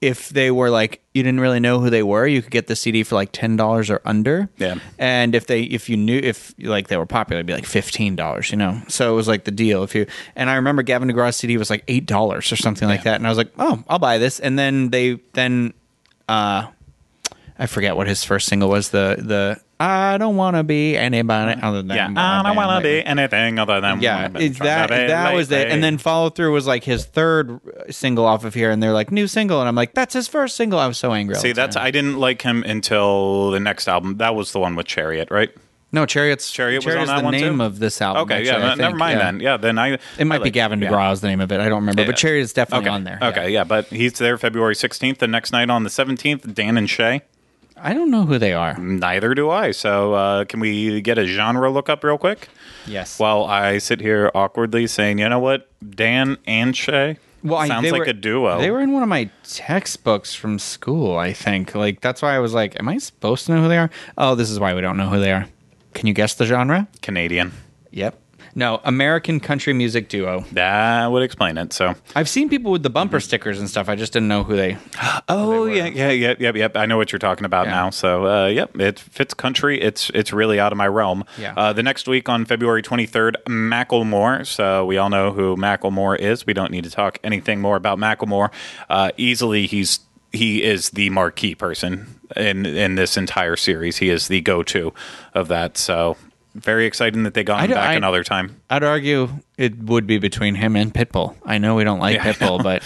if 0.00 0.30
they 0.30 0.50
were 0.50 0.70
like 0.70 1.02
you 1.12 1.22
didn't 1.22 1.40
really 1.40 1.60
know 1.60 1.80
who 1.80 1.90
they 1.90 2.02
were, 2.02 2.26
you 2.26 2.40
could 2.40 2.52
get 2.52 2.66
the 2.68 2.76
CD 2.76 3.02
for 3.02 3.16
like 3.16 3.30
ten 3.32 3.56
dollars 3.56 3.90
or 3.90 4.00
under. 4.04 4.48
Yeah. 4.56 4.76
And 4.98 5.34
if 5.34 5.46
they 5.46 5.62
if 5.62 5.88
you 5.88 5.96
knew 5.96 6.18
if 6.18 6.54
like 6.58 6.88
they 6.88 6.96
were 6.96 7.06
popular, 7.06 7.38
it'd 7.38 7.46
be 7.46 7.52
like 7.52 7.66
fifteen 7.66 8.16
dollars, 8.16 8.50
you 8.50 8.56
know. 8.56 8.80
So 8.88 9.12
it 9.12 9.16
was 9.16 9.28
like 9.28 9.44
the 9.44 9.50
deal. 9.50 9.82
If 9.82 9.94
you 9.94 10.06
and 10.36 10.48
I 10.48 10.54
remember 10.54 10.82
Gavin 10.82 11.08
DeGraw's 11.08 11.36
CD 11.36 11.56
was 11.56 11.70
like 11.70 11.84
eight 11.88 12.06
dollars 12.06 12.50
or 12.52 12.56
something 12.56 12.88
like 12.88 13.02
that, 13.02 13.16
and 13.16 13.26
I 13.26 13.28
was 13.28 13.38
like, 13.38 13.52
oh, 13.58 13.82
I'll 13.88 13.98
buy 13.98 14.18
this. 14.18 14.40
And 14.40 14.58
then 14.58 14.90
they 14.90 15.20
then 15.34 15.74
uh 16.28 16.68
I 17.60 17.66
forget 17.66 17.94
what 17.94 18.06
his 18.08 18.24
first 18.24 18.48
single 18.48 18.70
was. 18.70 18.88
The 18.88 19.16
the 19.18 19.60
I 19.78 20.16
don't 20.18 20.36
want 20.36 20.56
to 20.56 20.62
be 20.64 20.96
anybody 20.96 21.60
other 21.60 21.82
than 21.82 21.96
Yeah, 21.96 22.08
I 22.16 22.42
don't 22.42 22.56
want 22.56 22.82
to 22.82 22.88
be 22.88 23.04
anything 23.04 23.58
other 23.58 23.80
than 23.80 24.00
Yeah, 24.00 24.16
what 24.16 24.24
I've 24.24 24.32
been 24.32 24.42
it's 24.42 24.56
trying 24.58 24.88
that 24.88 25.06
that 25.08 25.34
was 25.34 25.50
it. 25.52 25.68
And 25.68 25.84
then 25.84 25.98
follow 25.98 26.30
through 26.30 26.52
was 26.52 26.66
like 26.66 26.84
his 26.84 27.04
third 27.04 27.60
single 27.90 28.24
off 28.24 28.44
of 28.44 28.54
here, 28.54 28.70
and 28.70 28.82
they're 28.82 28.92
like 28.94 29.12
new 29.12 29.26
single, 29.26 29.60
and 29.60 29.68
I'm 29.68 29.74
like, 29.74 29.92
that's 29.94 30.14
his 30.14 30.26
first 30.26 30.56
single. 30.56 30.78
I 30.78 30.86
was 30.86 30.96
so 30.98 31.12
angry. 31.12 31.36
See, 31.36 31.52
that's. 31.52 31.76
I 31.76 31.90
didn't 31.90 32.16
like 32.18 32.40
him 32.42 32.62
until 32.64 33.50
the 33.50 33.60
next 33.60 33.88
album. 33.88 34.16
That 34.16 34.34
was 34.34 34.52
the 34.52 34.58
one 34.58 34.74
with 34.74 34.86
Chariot, 34.86 35.30
right? 35.30 35.50
no 35.92 36.06
Chariots. 36.06 36.50
Chariot 36.52 36.84
was 36.86 36.94
on 36.94 37.06
that 37.08 37.18
the 37.18 37.24
one, 37.24 37.32
name 37.32 37.58
too? 37.58 37.64
of 37.64 37.78
this 37.80 38.00
album. 38.00 38.22
Okay, 38.22 38.36
actually, 38.36 38.46
yeah, 38.48 38.56
I 38.56 38.60
no- 38.60 38.68
think, 38.70 38.78
never 38.80 38.96
mind 38.96 39.18
yeah. 39.18 39.24
then. 39.24 39.40
Yeah, 39.40 39.56
then 39.56 39.78
I. 39.78 39.98
It 40.18 40.24
might 40.24 40.36
I 40.36 40.38
be 40.38 40.44
like- 40.44 40.52
Gavin 40.52 40.80
yeah. 40.80 41.10
Is 41.12 41.20
the 41.20 41.26
name 41.28 41.40
of 41.40 41.50
it. 41.52 41.58
I 41.60 41.68
don't 41.68 41.80
remember, 41.80 42.02
Yeah. 42.02 42.06
but 42.06 42.16
Chariot 42.16 42.42
is 42.42 42.52
definitely 42.52 42.86
Okay. 42.88 42.94
on 42.94 43.04
there. 43.04 43.18
Okay, 43.20 43.50
yeah. 43.50 43.64
but 43.64 43.86
he's 43.86 44.12
there 44.14 44.38
February 44.38 44.74
16th. 44.76 45.18
The 45.18 45.26
next 45.26 45.50
night 45.52 45.68
on 45.68 45.82
the 45.82 45.90
17th, 45.90 46.54
Dan 46.54 46.76
and 46.76 46.88
Shay. 46.88 47.22
I 47.82 47.94
don't 47.94 48.10
know 48.10 48.24
who 48.26 48.38
they 48.38 48.52
are. 48.52 48.76
Neither 48.78 49.34
do 49.34 49.50
I. 49.50 49.70
So 49.70 50.14
uh, 50.14 50.44
can 50.44 50.60
we 50.60 51.00
get 51.00 51.18
a 51.18 51.26
genre 51.26 51.70
look 51.70 51.88
up 51.88 52.04
real 52.04 52.18
quick? 52.18 52.48
Yes. 52.86 53.18
While 53.18 53.44
I 53.44 53.78
sit 53.78 54.00
here 54.00 54.30
awkwardly 54.34 54.86
saying, 54.86 55.18
you 55.18 55.28
know 55.28 55.38
what, 55.38 55.68
Dan 55.88 56.36
and 56.46 56.76
Shay 56.76 57.16
Well, 57.42 57.58
I- 57.58 57.68
sounds 57.68 57.90
like 57.90 58.00
were- 58.00 58.06
a 58.06 58.12
duo. 58.12 58.58
They 58.60 58.70
were 58.70 58.80
in 58.80 58.92
one 58.92 59.02
of 59.02 59.08
my 59.08 59.30
textbooks 59.44 60.34
from 60.34 60.58
school, 60.58 61.16
I 61.16 61.32
think. 61.32 61.74
Like 61.74 62.00
that's 62.02 62.20
why 62.22 62.34
I 62.36 62.38
was 62.38 62.52
like, 62.52 62.78
am 62.78 62.88
I 62.88 62.98
supposed 62.98 63.46
to 63.46 63.52
know 63.54 63.62
who 63.62 63.68
they 63.68 63.78
are? 63.78 63.90
Oh, 64.18 64.34
this 64.34 64.50
is 64.50 64.60
why 64.60 64.74
we 64.74 64.80
don't 64.82 64.96
know 64.98 65.08
who 65.08 65.18
they 65.20 65.32
are. 65.32 65.46
Can 65.94 66.06
you 66.06 66.12
guess 66.12 66.34
the 66.34 66.44
genre? 66.44 66.86
Canadian. 67.02 67.52
Yep. 67.92 68.19
No, 68.54 68.80
American 68.84 69.40
country 69.40 69.72
music 69.72 70.08
duo. 70.08 70.44
That 70.52 71.06
would 71.12 71.22
explain 71.22 71.56
it. 71.58 71.72
So. 71.72 71.94
I've 72.14 72.28
seen 72.28 72.48
people 72.48 72.72
with 72.72 72.82
the 72.82 72.90
bumper 72.90 73.20
stickers 73.20 73.58
and 73.60 73.68
stuff. 73.70 73.88
I 73.88 73.94
just 73.96 74.12
didn't 74.12 74.28
know 74.28 74.42
who 74.44 74.56
they. 74.56 74.76
Oh 75.28 75.64
yeah, 75.66 75.86
yeah, 75.86 76.10
yeah, 76.10 76.34
yep, 76.38 76.56
yep. 76.56 76.76
I 76.76 76.86
know 76.86 76.96
what 76.96 77.12
you're 77.12 77.18
talking 77.20 77.44
about 77.44 77.66
Yeah. 77.66 77.72
now. 77.72 77.90
So, 77.90 78.26
uh, 78.26 78.46
yep, 78.48 78.76
it 78.80 78.98
fits 78.98 79.32
country. 79.32 79.80
It's 79.80 80.10
it's 80.12 80.32
really 80.32 80.58
out 80.58 80.72
of 80.72 80.78
my 80.78 80.88
realm. 80.88 81.24
Yeah. 81.38 81.54
Uh, 81.56 81.72
the 81.72 81.82
next 81.84 82.08
week 82.08 82.28
on 82.28 82.44
February 82.44 82.82
23rd, 82.82 83.36
Macklemore. 83.46 84.46
So 84.46 84.84
we 84.86 84.98
all 84.98 85.08
know 85.10 85.32
who 85.32 85.56
Macklemore 85.56 86.18
is. 86.18 86.46
We 86.46 86.52
don't 86.52 86.70
need 86.72 86.84
to 86.84 86.90
talk 86.90 87.18
anything 87.22 87.60
more 87.60 87.76
about 87.76 87.98
Macklemore. 87.98 88.50
Uh, 88.88 89.10
easily, 89.16 89.66
he's 89.66 90.00
he 90.32 90.62
is 90.62 90.90
the 90.90 91.10
marquee 91.10 91.54
person 91.54 92.06
in 92.36 92.66
in 92.66 92.94
this 92.96 93.16
entire 93.16 93.56
series. 93.56 93.98
He 93.98 94.08
is 94.10 94.28
the 94.28 94.40
go 94.40 94.62
to 94.64 94.92
of 95.34 95.48
that. 95.48 95.76
So 95.76 96.16
very 96.54 96.86
exciting 96.86 97.22
that 97.24 97.34
they 97.34 97.44
got 97.44 97.64
him 97.64 97.70
back 97.72 97.90
I- 97.90 97.94
another 97.94 98.24
time. 98.24 98.60
I'd 98.68 98.82
argue 98.82 99.28
it 99.56 99.78
would 99.78 100.06
be 100.06 100.18
between 100.18 100.54
him 100.54 100.76
and 100.76 100.92
Pitbull. 100.92 101.36
I 101.44 101.58
know 101.58 101.74
we 101.76 101.84
don't 101.84 102.00
like 102.00 102.16
Yeah, 102.16 102.32
Pitbull, 102.32 102.62
but 102.62 102.82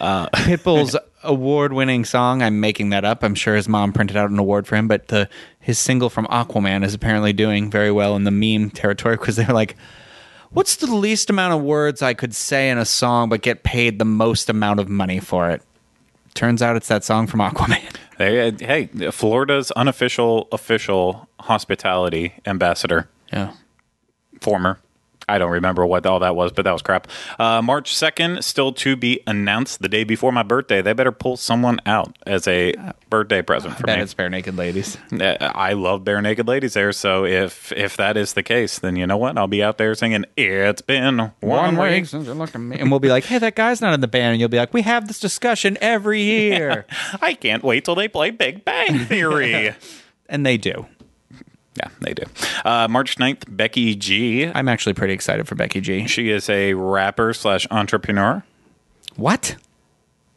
uh, 0.00 0.28
Pitbull's 0.30 0.96
award-winning 1.22 2.04
song. 2.04 2.42
I'm 2.42 2.60
making 2.60 2.90
that 2.90 3.04
up. 3.04 3.22
I'm 3.22 3.34
sure 3.34 3.54
his 3.54 3.68
mom 3.68 3.92
printed 3.92 4.16
out 4.16 4.30
an 4.30 4.38
award 4.38 4.66
for 4.66 4.76
him, 4.76 4.88
but 4.88 5.08
the 5.08 5.28
his 5.60 5.78
single 5.78 6.10
from 6.10 6.26
Aquaman 6.26 6.84
is 6.84 6.94
apparently 6.94 7.32
doing 7.32 7.70
very 7.70 7.92
well 7.92 8.16
in 8.16 8.24
the 8.24 8.30
meme 8.30 8.70
territory 8.70 9.16
because 9.16 9.36
they're 9.36 9.46
like, 9.48 9.76
"What's 10.50 10.76
the 10.76 10.92
least 10.92 11.30
amount 11.30 11.54
of 11.54 11.62
words 11.62 12.02
I 12.02 12.14
could 12.14 12.34
say 12.34 12.70
in 12.70 12.78
a 12.78 12.84
song 12.84 13.28
but 13.28 13.42
get 13.42 13.62
paid 13.62 13.98
the 13.98 14.04
most 14.04 14.48
amount 14.48 14.80
of 14.80 14.88
money 14.88 15.20
for 15.20 15.50
it?" 15.50 15.62
Turns 16.34 16.62
out 16.62 16.76
it's 16.76 16.88
that 16.88 17.04
song 17.04 17.26
from 17.26 17.40
Aquaman. 17.40 17.91
They, 18.22 18.46
uh, 18.48 18.52
hey, 18.60 18.86
Florida's 19.10 19.72
unofficial 19.72 20.46
official 20.52 21.28
hospitality 21.40 22.34
ambassador, 22.46 23.08
Yeah. 23.32 23.54
former. 24.40 24.78
I 25.28 25.38
don't 25.38 25.50
remember 25.50 25.86
what 25.86 26.04
all 26.06 26.20
that 26.20 26.34
was, 26.36 26.52
but 26.52 26.64
that 26.64 26.72
was 26.72 26.82
crap. 26.82 27.06
Uh, 27.38 27.62
March 27.62 27.94
2nd, 27.94 28.42
still 28.42 28.72
to 28.74 28.96
be 28.96 29.20
announced 29.26 29.80
the 29.80 29.88
day 29.88 30.04
before 30.04 30.32
my 30.32 30.42
birthday. 30.42 30.82
They 30.82 30.92
better 30.92 31.12
pull 31.12 31.36
someone 31.36 31.80
out 31.86 32.16
as 32.26 32.46
a 32.48 32.74
birthday 33.08 33.42
present 33.42 33.76
for 33.76 33.84
Bet 33.84 33.98
me. 33.98 34.02
it's 34.02 34.14
Barenaked 34.14 34.56
Ladies. 34.56 34.96
Uh, 35.12 35.36
I 35.40 35.74
love 35.74 36.02
Barenaked 36.02 36.46
Ladies 36.46 36.74
there, 36.74 36.92
so 36.92 37.24
if 37.24 37.72
if 37.72 37.96
that 37.96 38.16
is 38.16 38.32
the 38.32 38.42
case, 38.42 38.78
then 38.78 38.96
you 38.96 39.06
know 39.06 39.16
what? 39.16 39.36
I'll 39.38 39.46
be 39.46 39.62
out 39.62 39.78
there 39.78 39.94
singing 39.94 40.24
"It's 40.36 40.82
been 40.82 41.32
one, 41.40 41.76
week." 41.76 42.06
since 42.06 42.26
you 42.26 42.34
looked 42.34 42.54
at 42.54 42.60
me. 42.60 42.78
And 42.78 42.90
we'll 42.90 43.00
be 43.00 43.08
like, 43.10 43.24
hey, 43.24 43.38
that 43.38 43.54
guy's 43.54 43.80
not 43.80 43.94
in 43.94 44.00
the 44.00 44.08
band. 44.08 44.32
And 44.32 44.40
you'll 44.40 44.48
be 44.48 44.56
like, 44.58 44.74
we 44.74 44.82
have 44.82 45.08
this 45.08 45.20
discussion 45.20 45.78
every 45.80 46.22
year. 46.22 46.86
I 47.20 47.34
can't 47.34 47.62
wait 47.62 47.84
till 47.84 47.94
they 47.94 48.08
play 48.08 48.30
Big 48.30 48.64
Bang 48.64 49.00
Theory. 49.06 49.74
and 50.28 50.44
they 50.44 50.56
do. 50.56 50.86
Yeah, 51.76 51.88
they 52.00 52.12
do. 52.14 52.24
Uh, 52.64 52.86
March 52.88 53.16
9th, 53.16 53.44
Becky 53.48 53.94
G. 53.94 54.46
I'm 54.46 54.68
actually 54.68 54.94
pretty 54.94 55.14
excited 55.14 55.48
for 55.48 55.54
Becky 55.54 55.80
G. 55.80 56.06
She 56.06 56.30
is 56.30 56.48
a 56.50 56.74
rapper 56.74 57.32
slash 57.32 57.66
entrepreneur. 57.70 58.42
What? 59.16 59.56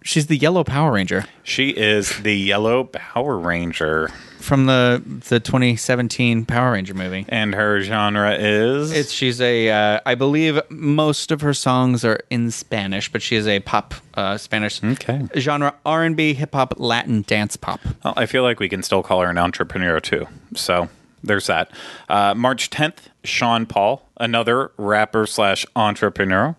She's 0.04 0.28
the 0.28 0.38
yellow 0.38 0.64
Power 0.64 0.92
Ranger 0.92 1.26
She 1.42 1.70
is 1.70 2.20
the 2.20 2.38
Yellow 2.38 2.84
Power 2.84 3.40
Ranger, 3.40 4.10
from 4.40 4.68
the 4.68 5.02
the 5.30 5.40
2017 5.40 6.46
Power 6.46 6.74
Ranger 6.74 6.94
movie. 6.94 7.26
and 7.28 7.56
her 7.56 7.82
genre 7.82 8.36
is 8.36 8.92
It's 8.92 9.12
she's 9.12 9.42
a 9.42 9.72
uh, 9.72 10.00
I 10.06 10.14
believe 10.14 10.62
most 10.70 11.32
of 11.32 11.42
her 11.42 11.56
songs 11.56 12.06
are 12.06 12.20
in 12.30 12.52
Spanish, 12.52 13.12
but 13.12 13.24
she 13.24 13.36
is 13.36 13.48
a 13.48 13.62
pop 13.62 13.96
uh, 14.14 14.38
Spanish 14.38 14.84
Okay. 14.84 15.24
genre 15.38 15.74
R 15.84 16.04
and 16.04 16.16
B, 16.16 16.36
hip 16.36 16.54
hop, 16.54 16.76
Latin 16.78 17.24
dance 17.24 17.58
pop. 17.58 17.80
Well, 18.04 18.14
I 18.16 18.28
feel 18.28 18.44
like 18.44 18.60
we 18.60 18.70
can 18.70 18.84
still 18.84 19.02
call 19.02 19.22
her 19.22 19.30
an 19.32 19.40
entrepreneur 19.40 20.00
too. 20.00 20.28
So 20.54 20.88
there's 21.26 21.48
that. 21.48 21.72
Uh, 22.10 22.34
March 22.36 22.70
10th, 22.70 22.98
Sean 23.24 23.66
Paul, 23.66 24.08
another 24.18 24.72
rapper 24.78 25.26
slash 25.26 25.66
entrepreneur. 25.76 26.56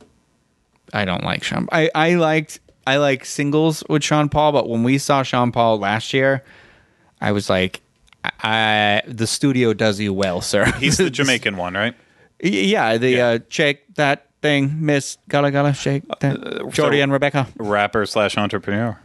I 0.93 1.05
don't 1.05 1.25
like 1.25 1.43
Sean. 1.43 1.69
I 1.73 1.91
I 1.95 2.15
liked 2.15 2.61
I 2.87 2.99
like 2.99 3.25
singles 3.25 3.83
with 3.89 4.05
Sean 4.05 4.29
Paul, 4.29 4.53
but 4.53 4.69
when 4.69 4.83
we 4.85 4.99
saw 4.99 5.23
Sean 5.23 5.51
Paul 5.51 5.79
last 5.79 6.13
year, 6.13 6.45
I 7.21 7.33
was 7.33 7.51
like, 7.51 7.81
I, 8.41 9.03
the 9.07 9.27
studio 9.27 9.73
does 9.73 9.99
you 9.99 10.13
well, 10.13 10.41
sir. 10.41 10.65
He's 10.79 10.99
the 10.99 11.11
Jamaican 11.19 11.57
one, 11.57 11.75
right? 11.75 11.95
Yeah, 12.43 12.97
the 12.99 13.11
Yeah. 13.11 13.27
Uh, 13.29 13.39
shake 13.49 13.95
that 13.97 14.27
thing, 14.43 14.77
Miss 14.85 15.19
Gala 15.29 15.51
Gala, 15.51 15.75
shake 15.75 16.05
that. 16.21 16.39
Jordy 16.71 16.99
so- 16.99 17.03
and 17.03 17.13
Rebecca. 17.13 17.49
Rapper 17.57 18.07
slash 18.07 18.37
entrepreneur. 18.37 18.99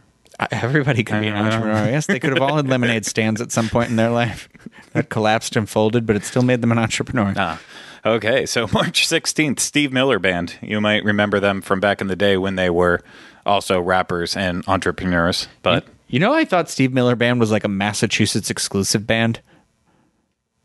Everybody 0.50 1.04
could 1.04 1.20
be 1.20 1.28
an 1.28 1.36
entrepreneur. 1.36 1.90
Yes, 1.90 2.06
they 2.06 2.18
could 2.18 2.30
have 2.30 2.42
all 2.42 2.56
had 2.56 2.68
lemonade 2.68 3.06
stands 3.06 3.40
at 3.40 3.52
some 3.52 3.68
point 3.68 3.90
in 3.90 3.96
their 3.96 4.10
life 4.10 4.48
that 4.92 5.08
collapsed 5.08 5.56
and 5.56 5.68
folded, 5.68 6.06
but 6.06 6.16
it 6.16 6.24
still 6.24 6.42
made 6.42 6.60
them 6.60 6.72
an 6.72 6.78
entrepreneur. 6.78 7.34
Ah. 7.36 7.60
Okay, 8.04 8.46
so 8.46 8.66
March 8.72 9.06
16th, 9.06 9.60
Steve 9.60 9.92
Miller 9.92 10.18
Band. 10.18 10.56
You 10.60 10.80
might 10.80 11.04
remember 11.04 11.38
them 11.38 11.62
from 11.62 11.80
back 11.80 12.00
in 12.00 12.08
the 12.08 12.16
day 12.16 12.36
when 12.36 12.56
they 12.56 12.70
were 12.70 13.00
also 13.46 13.80
rappers 13.80 14.36
and 14.36 14.64
entrepreneurs. 14.66 15.48
But 15.62 15.84
You 16.08 16.18
know, 16.18 16.32
I 16.32 16.44
thought 16.44 16.68
Steve 16.68 16.92
Miller 16.92 17.16
Band 17.16 17.40
was 17.40 17.50
like 17.50 17.64
a 17.64 17.68
Massachusetts 17.68 18.50
exclusive 18.50 19.06
band. 19.06 19.40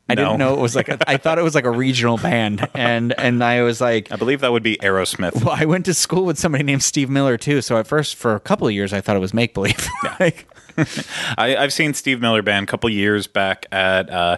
I 0.10 0.16
No. 0.16 0.24
didn't 0.24 0.40
know 0.40 0.54
it 0.54 0.60
was 0.60 0.76
like 0.76 0.88
a, 0.90 0.98
I 1.10 1.18
thought 1.18 1.38
it 1.38 1.44
was 1.44 1.54
like 1.56 1.66
a 1.66 1.72
regional 1.72 2.18
band, 2.18 2.68
and 2.74 3.14
and 3.20 3.44
I 3.44 3.62
was 3.64 3.82
like, 3.82 4.12
I 4.12 4.16
believe 4.16 4.42
that 4.42 4.52
would 4.52 4.64
be 4.64 4.78
Aerosmith. 4.78 5.44
well, 5.44 5.56
I 5.60 5.66
went 5.66 5.86
to 5.86 5.94
school 5.94 6.24
with 6.26 6.38
somebody 6.40 6.64
named 6.64 6.84
Steve 6.84 7.10
Miller 7.10 7.38
too. 7.38 7.62
So 7.62 7.78
at 7.78 7.88
first, 7.88 8.16
for 8.16 8.34
a 8.36 8.40
couple 8.40 8.68
of 8.68 8.74
years, 8.74 8.94
I 8.94 9.02
thought 9.02 9.16
it 9.16 9.20
was 9.20 9.34
make 9.34 9.54
believe. 9.54 9.88
like, 10.20 10.48
I, 11.38 11.58
I've 11.58 11.74
seen 11.74 11.94
Steve 11.94 12.22
Miller 12.22 12.42
Band 12.42 12.64
a 12.64 12.68
couple 12.68 12.90
years 12.90 13.28
back 13.28 13.66
at 13.72 14.10
uh, 14.10 14.38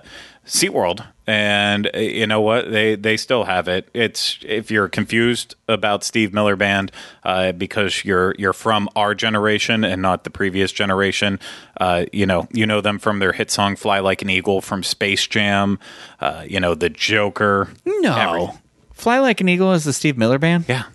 SeaWorld, 0.49 1.05
and 1.27 1.89
uh, 1.93 1.99
you 1.99 2.25
know 2.25 2.41
what? 2.41 2.71
They 2.71 2.95
they 2.95 3.17
still 3.17 3.43
have 3.43 3.67
it. 3.67 3.87
It's 3.93 4.39
if 4.43 4.71
you're 4.71 4.89
confused 4.89 5.53
about 5.67 6.03
Steve 6.03 6.33
Miller 6.33 6.55
Band 6.55 6.91
uh, 7.23 7.51
because 7.51 8.03
you're 8.03 8.33
you're 8.39 8.51
from 8.53 8.89
our 8.95 9.13
generation 9.13 9.83
and 9.83 10.01
not 10.01 10.23
the 10.23 10.31
previous 10.31 10.71
generation. 10.71 11.39
Uh, 11.79 12.05
you 12.11 12.25
know 12.25 12.47
you 12.51 12.65
know 12.65 12.81
them 12.81 12.97
from 12.97 13.19
their 13.19 13.31
hit 13.33 13.51
song 13.51 13.75
"Fly 13.75 13.99
Like 13.99 14.23
an 14.23 14.29
Eagle" 14.31 14.59
from 14.61 14.81
Space 14.83 15.27
Jam. 15.27 15.77
Uh, 16.19 16.43
you 16.47 16.59
know 16.59 16.73
the 16.73 16.89
Joker. 16.89 17.69
no, 17.85 18.57
Fly 18.93 19.19
Like 19.19 19.39
an 19.39 19.47
Eagle 19.49 19.71
is 19.73 19.83
the 19.83 19.93
Steve 19.93 20.17
Miller 20.17 20.39
Band. 20.39 20.65
yeah. 20.67 20.85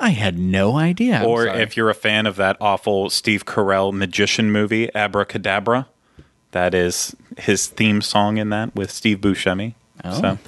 I 0.00 0.10
had 0.10 0.36
no 0.36 0.78
idea. 0.78 1.18
I'm 1.20 1.26
Or 1.26 1.44
sorry. 1.44 1.62
if 1.62 1.76
you're 1.76 1.88
a 1.90 1.94
fan 1.94 2.26
of 2.26 2.34
that 2.34 2.56
awful 2.60 3.08
Steve 3.08 3.44
Carell 3.44 3.92
magician 3.92 4.50
movie, 4.50 4.92
Abracadabra, 4.96 5.86
that 6.52 6.74
is 6.74 7.14
his 7.36 7.66
theme 7.66 8.00
song 8.00 8.36
in 8.38 8.50
that 8.50 8.74
with 8.74 8.90
Steve 8.90 9.18
Buscemi. 9.18 9.74
Oh. 10.04 10.20
So, 10.20 10.38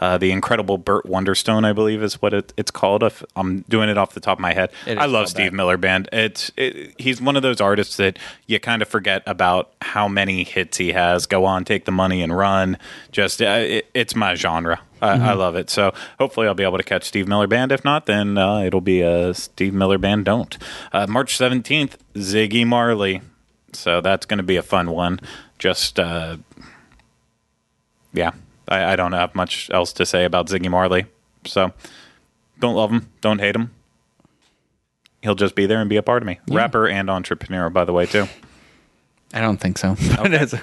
uh, 0.00 0.18
the 0.18 0.32
incredible 0.32 0.76
Burt 0.76 1.06
Wonderstone, 1.06 1.64
I 1.64 1.72
believe, 1.72 2.02
is 2.02 2.20
what 2.20 2.34
it, 2.34 2.52
it's 2.56 2.70
called. 2.70 3.02
If 3.02 3.22
I'm 3.36 3.62
doing 3.68 3.88
it 3.88 3.96
off 3.96 4.12
the 4.12 4.20
top 4.20 4.38
of 4.38 4.42
my 4.42 4.52
head, 4.52 4.70
I 4.86 5.06
love 5.06 5.28
Steve 5.28 5.52
that. 5.52 5.56
Miller 5.56 5.76
Band. 5.76 6.08
It's 6.12 6.50
it, 6.56 6.94
he's 6.98 7.22
one 7.22 7.36
of 7.36 7.42
those 7.42 7.60
artists 7.60 7.96
that 7.96 8.18
you 8.46 8.58
kind 8.60 8.82
of 8.82 8.88
forget 8.88 9.22
about 9.24 9.72
how 9.80 10.08
many 10.08 10.44
hits 10.44 10.78
he 10.78 10.92
has. 10.92 11.26
Go 11.26 11.44
on, 11.44 11.64
take 11.64 11.84
the 11.84 11.92
money 11.92 12.22
and 12.22 12.36
run. 12.36 12.76
Just 13.12 13.40
uh, 13.40 13.44
it, 13.44 13.86
it's 13.94 14.14
my 14.14 14.34
genre. 14.34 14.80
I, 15.00 15.14
Mm-hmm. 15.14 15.22
I 15.22 15.32
love 15.34 15.54
it. 15.54 15.70
So 15.70 15.92
hopefully 16.18 16.46
I'll 16.48 16.54
be 16.54 16.64
able 16.64 16.78
to 16.78 16.84
catch 16.84 17.04
Steve 17.04 17.28
Miller 17.28 17.46
Band. 17.46 17.72
If 17.72 17.84
not, 17.84 18.06
then 18.06 18.36
uh, 18.36 18.60
it'll 18.60 18.80
be 18.80 19.00
a 19.02 19.32
Steve 19.34 19.74
Miller 19.74 19.98
Band. 19.98 20.24
Don't 20.24 20.58
uh, 20.92 21.06
March 21.06 21.36
seventeenth, 21.36 21.98
Ziggy 22.14 22.66
Marley. 22.66 23.20
So 23.74 24.00
that's 24.00 24.26
going 24.26 24.38
to 24.38 24.44
be 24.44 24.56
a 24.56 24.62
fun 24.62 24.90
one. 24.90 25.20
Just 25.58 25.98
uh, 26.00 26.36
yeah, 28.12 28.32
I, 28.68 28.92
I 28.92 28.96
don't 28.96 29.12
have 29.12 29.34
much 29.34 29.70
else 29.70 29.92
to 29.94 30.06
say 30.06 30.24
about 30.24 30.46
Ziggy 30.48 30.70
Marley. 30.70 31.06
So 31.44 31.72
don't 32.60 32.74
love 32.74 32.90
him, 32.90 33.10
don't 33.20 33.40
hate 33.40 33.54
him. 33.56 33.70
He'll 35.22 35.34
just 35.34 35.54
be 35.54 35.66
there 35.66 35.80
and 35.80 35.88
be 35.88 35.96
a 35.96 36.02
part 36.02 36.22
of 36.22 36.26
me. 36.26 36.38
Rapper 36.48 36.86
and 36.86 37.08
entrepreneur, 37.08 37.70
by 37.70 37.84
the 37.84 37.92
way, 37.92 38.04
too. 38.06 38.26
I 39.32 39.40
don't 39.40 39.58
think 39.58 39.78
so. 39.78 39.96
It's- 40.00 40.54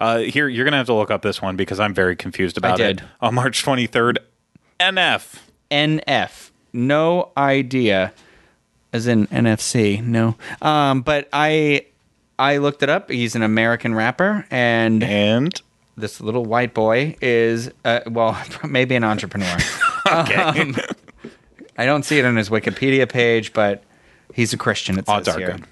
Uh, 0.00 0.18
here, 0.18 0.46
you're 0.46 0.64
gonna 0.64 0.76
have 0.76 0.86
to 0.86 0.94
look 0.94 1.10
up 1.10 1.22
this 1.22 1.42
one 1.42 1.56
because 1.56 1.80
I'm 1.80 1.92
very 1.92 2.14
confused 2.14 2.56
about 2.56 2.76
did. 2.76 3.00
it. 3.00 3.04
On 3.20 3.34
March 3.34 3.64
23rd, 3.64 4.18
NF. 4.78 5.40
NF. 5.72 6.50
No 6.72 7.32
idea. 7.36 8.12
As 8.92 9.08
in 9.08 9.26
NFC. 9.26 10.00
No. 10.00 10.36
Um, 10.62 11.02
but 11.02 11.28
I 11.32 11.86
I 12.38 12.58
looked 12.58 12.82
it 12.82 12.88
up. 12.88 13.10
He's 13.10 13.34
an 13.34 13.42
American 13.42 13.94
rapper, 13.94 14.46
and 14.50 15.02
And 15.02 15.60
this 15.96 16.20
little 16.20 16.44
white 16.44 16.74
boy 16.74 17.16
is 17.20 17.70
uh, 17.84 18.00
well, 18.06 18.40
maybe 18.68 18.94
an 18.94 19.04
entrepreneur. 19.04 19.56
okay, 20.06 20.72
I 21.78 21.86
don't 21.86 22.04
see 22.04 22.18
it 22.18 22.24
on 22.24 22.36
his 22.36 22.48
Wikipedia 22.50 23.08
page, 23.08 23.52
but 23.52 23.82
he's 24.34 24.52
a 24.52 24.56
Christian. 24.56 24.98
It 24.98 25.06
says 25.06 25.14
Odds 25.16 25.28
are 25.28 25.38
here. 25.38 25.52
good. 25.52 25.64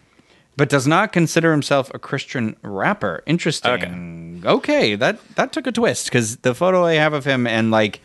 But 0.57 0.71
does 0.71 0.87
not 0.87 1.13
consider 1.13 1.53
himself 1.53 1.91
a 1.93 1.99
Christian 1.99 2.57
rapper. 2.63 3.23
Interesting. 3.27 4.43
Okay, 4.45 4.95
that 4.95 5.21
that 5.37 5.53
took 5.53 5.67
a 5.67 5.73
twist 5.73 6.07
because 6.07 6.39
the 6.39 6.55
photo 6.55 6.85
I 6.85 6.95
have 6.95 7.13
of 7.13 7.25
him 7.27 7.47
and 7.47 7.71
like 7.71 8.01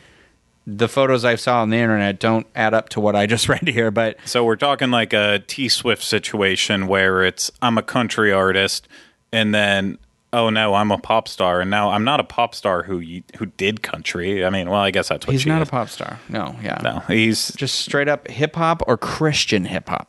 the 0.67 0.87
photos 0.87 1.25
I 1.25 1.35
saw 1.35 1.61
on 1.61 1.69
the 1.71 1.77
internet 1.77 2.19
don't 2.19 2.45
add 2.55 2.73
up 2.73 2.89
to 2.89 2.99
what 2.99 3.15
I 3.15 3.25
just 3.25 3.49
read 3.49 3.67
here. 3.67 3.91
But 3.91 4.17
so 4.25 4.43
we're 4.45 4.55
talking 4.55 4.91
like 4.91 5.13
a 5.13 5.39
T 5.47 5.69
Swift 5.69 6.03
situation 6.03 6.87
where 6.87 7.23
it's 7.23 7.51
I'm 7.61 7.77
a 7.77 7.83
country 7.83 8.31
artist, 8.31 8.87
and 9.31 9.53
then 9.53 9.97
oh 10.33 10.49
no, 10.49 10.75
I'm 10.75 10.91
a 10.91 10.97
pop 10.97 11.27
star, 11.27 11.61
and 11.61 11.69
now 11.69 11.89
I'm 11.91 12.03
not 12.03 12.19
a 12.19 12.23
pop 12.23 12.53
star 12.55 12.83
who 12.83 12.99
who 13.37 13.45
did 13.57 13.81
country. 13.81 14.45
I 14.45 14.49
mean, 14.49 14.69
well, 14.69 14.81
I 14.81 14.91
guess 14.91 15.09
that's 15.09 15.25
what 15.27 15.33
he's 15.33 15.45
not 15.45 15.61
is. 15.61 15.67
a 15.67 15.71
pop 15.71 15.89
star. 15.89 16.19
No, 16.29 16.55
yeah, 16.63 16.79
No, 16.83 16.99
he's 17.07 17.51
just 17.55 17.79
straight 17.79 18.07
up 18.07 18.27
hip 18.29 18.55
hop 18.55 18.81
or 18.87 18.97
Christian 18.97 19.65
hip 19.65 19.89
hop. 19.89 20.07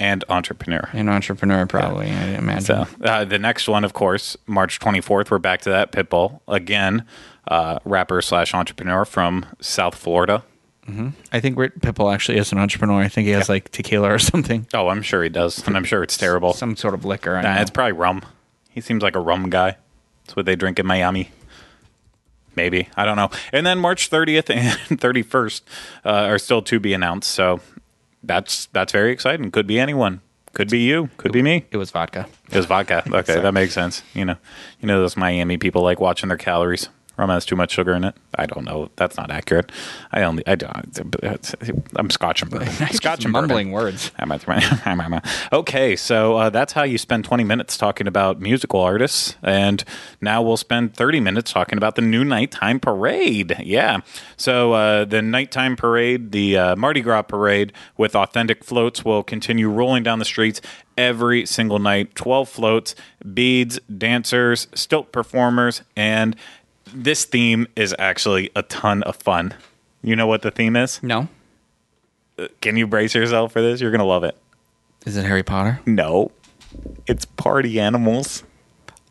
and 0.00 0.24
entrepreneur. 0.28 0.88
An 0.92 1.08
entrepreneur, 1.08 1.66
probably. 1.66 2.06
I 2.10 2.28
imagine. 2.38 2.62
So 2.64 2.86
uh, 3.02 3.24
the 3.24 3.38
next 3.38 3.68
one, 3.68 3.84
of 3.84 3.92
course, 3.92 4.36
March 4.46 4.78
24th. 4.80 5.30
We're 5.30 5.38
back 5.38 5.60
to 5.62 5.70
that. 5.70 5.92
Pitbull 5.92 6.40
again, 6.48 7.04
uh, 7.48 7.78
rapper 7.84 8.20
slash 8.22 8.54
entrepreneur 8.54 9.04
from 9.04 9.46
South 9.60 9.94
Florida. 9.94 10.44
I 11.32 11.40
think 11.40 11.58
Rit- 11.58 11.80
Pitbull 11.82 12.14
actually 12.14 12.38
is 12.38 12.50
an 12.50 12.56
entrepreneur. 12.56 13.02
I 13.02 13.08
think 13.08 13.26
he 13.26 13.32
has 13.32 13.50
like 13.50 13.70
tequila 13.70 14.10
or 14.10 14.18
something, 14.18 14.66
Oh, 14.72 14.88
I'm 14.88 15.02
sure 15.02 15.22
he 15.22 15.28
does, 15.28 15.66
and 15.66 15.76
I'm 15.76 15.84
sure 15.84 16.02
it's 16.02 16.16
terrible. 16.16 16.54
some 16.54 16.76
sort 16.76 16.94
of 16.94 17.04
liquor. 17.04 17.36
I 17.36 17.42
Nah, 17.42 17.54
know. 17.56 17.60
it's 17.60 17.70
probably 17.70 17.92
rum. 17.92 18.22
He 18.70 18.80
seems 18.80 19.02
like 19.02 19.14
a 19.14 19.20
rum 19.20 19.50
guy. 19.50 19.76
That's 20.24 20.34
what 20.36 20.46
they 20.46 20.56
drink 20.56 20.78
in 20.78 20.86
Miami. 20.86 21.30
Maybe 22.56 22.88
I 22.96 23.04
don't 23.04 23.16
know. 23.16 23.30
And 23.52 23.66
then 23.66 23.78
March 23.78 24.08
30th 24.10 24.48
and 24.90 24.98
31st 25.00 25.60
uh, 26.06 26.08
are 26.10 26.38
still 26.38 26.62
to 26.62 26.80
be 26.80 26.92
announced. 26.94 27.30
So 27.30 27.60
that's 28.22 28.66
that's 28.72 28.90
very 28.92 29.12
exciting. 29.12 29.50
Could 29.50 29.66
be 29.66 29.78
anyone. 29.78 30.22
Could 30.54 30.70
be 30.70 30.80
you. 30.80 31.10
Could 31.18 31.32
be 31.32 31.42
me. 31.42 31.66
it 31.70 31.76
was 31.76 31.90
vodka. 31.90 32.26
It 32.50 32.56
was 32.56 32.66
vodka. 32.66 33.02
Okay, 33.12 33.38
that 33.40 33.52
makes 33.52 33.74
sense. 33.74 34.02
You 34.14 34.24
know, 34.24 34.36
you 34.80 34.88
know 34.88 35.00
those 35.00 35.16
Miami 35.16 35.58
people 35.58 35.82
like 35.82 36.00
watching 36.00 36.28
their 36.30 36.38
calories. 36.38 36.88
Rum 37.18 37.30
has 37.30 37.44
too 37.44 37.56
much 37.56 37.72
sugar 37.72 37.94
in 37.94 38.04
it. 38.04 38.14
I 38.36 38.46
don't 38.46 38.64
know. 38.64 38.90
That's 38.94 39.16
not 39.16 39.30
accurate. 39.30 39.72
I 40.12 40.22
only 40.22 40.46
I 40.46 40.54
don't. 40.54 40.98
I'm 41.96 42.10
Scotch 42.10 42.42
and 42.42 42.50
bourbon. 42.52 42.68
Scotch 42.92 43.24
and 43.24 43.32
mumbling 43.32 43.72
bourbon. 43.72 43.84
words. 43.84 44.12
okay, 45.52 45.96
so 45.96 46.36
uh, 46.36 46.50
that's 46.50 46.72
how 46.72 46.84
you 46.84 46.96
spend 46.96 47.24
20 47.24 47.42
minutes 47.42 47.76
talking 47.76 48.06
about 48.06 48.40
musical 48.40 48.80
artists, 48.80 49.36
and 49.42 49.82
now 50.20 50.42
we'll 50.42 50.56
spend 50.56 50.94
30 50.94 51.20
minutes 51.20 51.52
talking 51.52 51.76
about 51.76 51.96
the 51.96 52.02
new 52.02 52.24
nighttime 52.24 52.78
parade. 52.78 53.56
Yeah, 53.60 54.00
so 54.36 54.74
uh, 54.74 55.04
the 55.04 55.20
nighttime 55.20 55.74
parade, 55.74 56.30
the 56.30 56.56
uh, 56.56 56.76
Mardi 56.76 57.00
Gras 57.00 57.22
parade 57.22 57.72
with 57.96 58.14
authentic 58.14 58.62
floats, 58.62 59.04
will 59.04 59.24
continue 59.24 59.68
rolling 59.68 60.04
down 60.04 60.20
the 60.20 60.24
streets 60.24 60.60
every 60.98 61.46
single 61.46 61.78
night. 61.78 62.14
12 62.16 62.48
floats, 62.48 62.94
beads, 63.32 63.78
dancers, 63.82 64.66
stilt 64.74 65.12
performers, 65.12 65.82
and 65.96 66.36
this 66.94 67.24
theme 67.24 67.66
is 67.76 67.94
actually 67.98 68.50
a 68.54 68.62
ton 68.62 69.02
of 69.04 69.16
fun. 69.16 69.54
You 70.02 70.16
know 70.16 70.26
what 70.26 70.42
the 70.42 70.50
theme 70.50 70.76
is? 70.76 71.02
No. 71.02 71.28
Can 72.60 72.76
you 72.76 72.86
brace 72.86 73.14
yourself 73.14 73.52
for 73.52 73.60
this? 73.60 73.80
You're 73.80 73.90
going 73.90 74.00
to 74.00 74.04
love 74.04 74.24
it. 74.24 74.36
Is 75.04 75.16
it 75.16 75.24
Harry 75.24 75.42
Potter? 75.42 75.80
No. 75.86 76.30
It's 77.06 77.24
party 77.24 77.80
animals. 77.80 78.44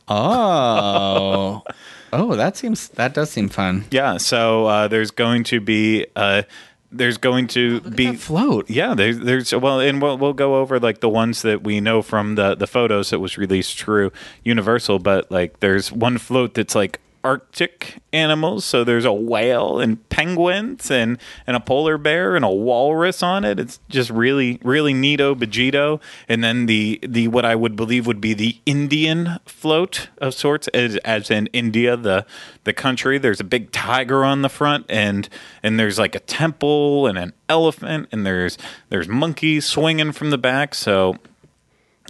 Oh. 0.08 1.64
oh, 2.14 2.36
that 2.36 2.56
seems 2.56 2.90
that 2.90 3.14
does 3.14 3.32
seem 3.32 3.50
fun. 3.50 3.86
Yeah, 3.92 4.18
so 4.18 4.66
uh, 4.68 4.88
there's 4.88 5.12
going 5.12 5.44
to 5.46 5.60
be 5.60 6.06
uh, 6.16 6.44
there's 6.92 7.18
going 7.18 7.48
to 7.48 7.82
be 7.82 8.16
float. 8.16 8.70
Yeah, 8.70 8.94
there's 8.94 9.20
there's 9.20 9.54
well, 9.54 9.80
and 9.80 10.02
we'll 10.02 10.18
we'll 10.18 10.34
go 10.34 10.56
over 10.56 10.80
like 10.80 11.02
the 11.02 11.10
ones 11.10 11.42
that 11.42 11.64
we 11.64 11.82
know 11.82 12.02
from 12.02 12.36
the 12.36 12.56
the 12.56 12.68
photos 12.68 13.10
that 13.10 13.20
was 13.20 13.38
released 13.38 13.80
through 13.80 14.12
Universal, 14.44 15.00
but 15.00 15.30
like 15.32 15.60
there's 15.60 15.92
one 15.92 16.18
float 16.18 16.54
that's 16.54 16.76
like 16.76 17.00
Arctic 17.24 18.02
animals. 18.14 18.66
So 18.66 18.84
there's 18.84 19.06
a 19.06 19.14
whale 19.14 19.80
and 19.80 20.08
penguins 20.10 20.90
and, 20.92 21.18
and 21.46 21.56
a 21.56 21.60
polar 21.60 21.98
bear 21.98 22.36
and 22.36 22.44
a 22.46 22.50
walrus 22.50 23.22
on 23.22 23.44
it. 23.44 23.60
It's 23.60 23.80
just 23.90 24.10
really, 24.10 24.60
really 24.64 24.94
neato 24.94 25.36
bajito. 25.36 26.02
And 26.28 26.44
then 26.44 26.66
the, 26.66 27.00
the 27.04 27.28
what 27.28 27.46
I 27.46 27.56
would 27.56 27.76
believe 27.76 28.08
would 28.08 28.22
be 28.22 28.34
the 28.34 28.60
Indian 28.66 29.40
float 29.46 30.10
of 30.20 30.34
sorts, 30.34 30.68
as, 30.70 30.98
as 30.98 31.30
in 31.32 31.48
India, 31.48 31.96
the 31.98 32.26
the 32.68 32.74
country. 32.74 33.18
There's 33.18 33.40
a 33.40 33.46
big 33.46 33.72
tiger 33.72 34.24
on 34.24 34.42
the 34.42 34.50
front 34.50 34.86
and 34.90 35.28
and 35.64 35.80
there's 35.80 35.98
like 35.98 36.14
a 36.16 36.20
temple 36.20 37.08
and 37.08 37.18
an 37.18 37.34
elephant 37.50 38.10
and 38.12 38.26
there's 38.26 38.58
there's 38.90 39.08
monkeys 39.08 39.66
swinging 39.66 40.12
from 40.12 40.30
the 40.30 40.38
back. 40.38 40.76
So 40.76 41.16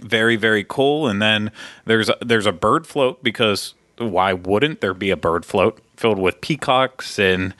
very 0.02 0.36
very 0.36 0.64
cool 0.64 1.08
and 1.08 1.22
then 1.22 1.50
there's 1.84 2.08
a, 2.08 2.16
there's 2.20 2.46
a 2.46 2.52
bird 2.52 2.86
float 2.86 3.22
because 3.22 3.74
why 3.98 4.32
wouldn't 4.32 4.80
there 4.80 4.94
be 4.94 5.10
a 5.10 5.16
bird 5.16 5.44
float 5.44 5.80
filled 5.96 6.18
with 6.18 6.40
peacocks 6.40 7.18
and 7.18 7.54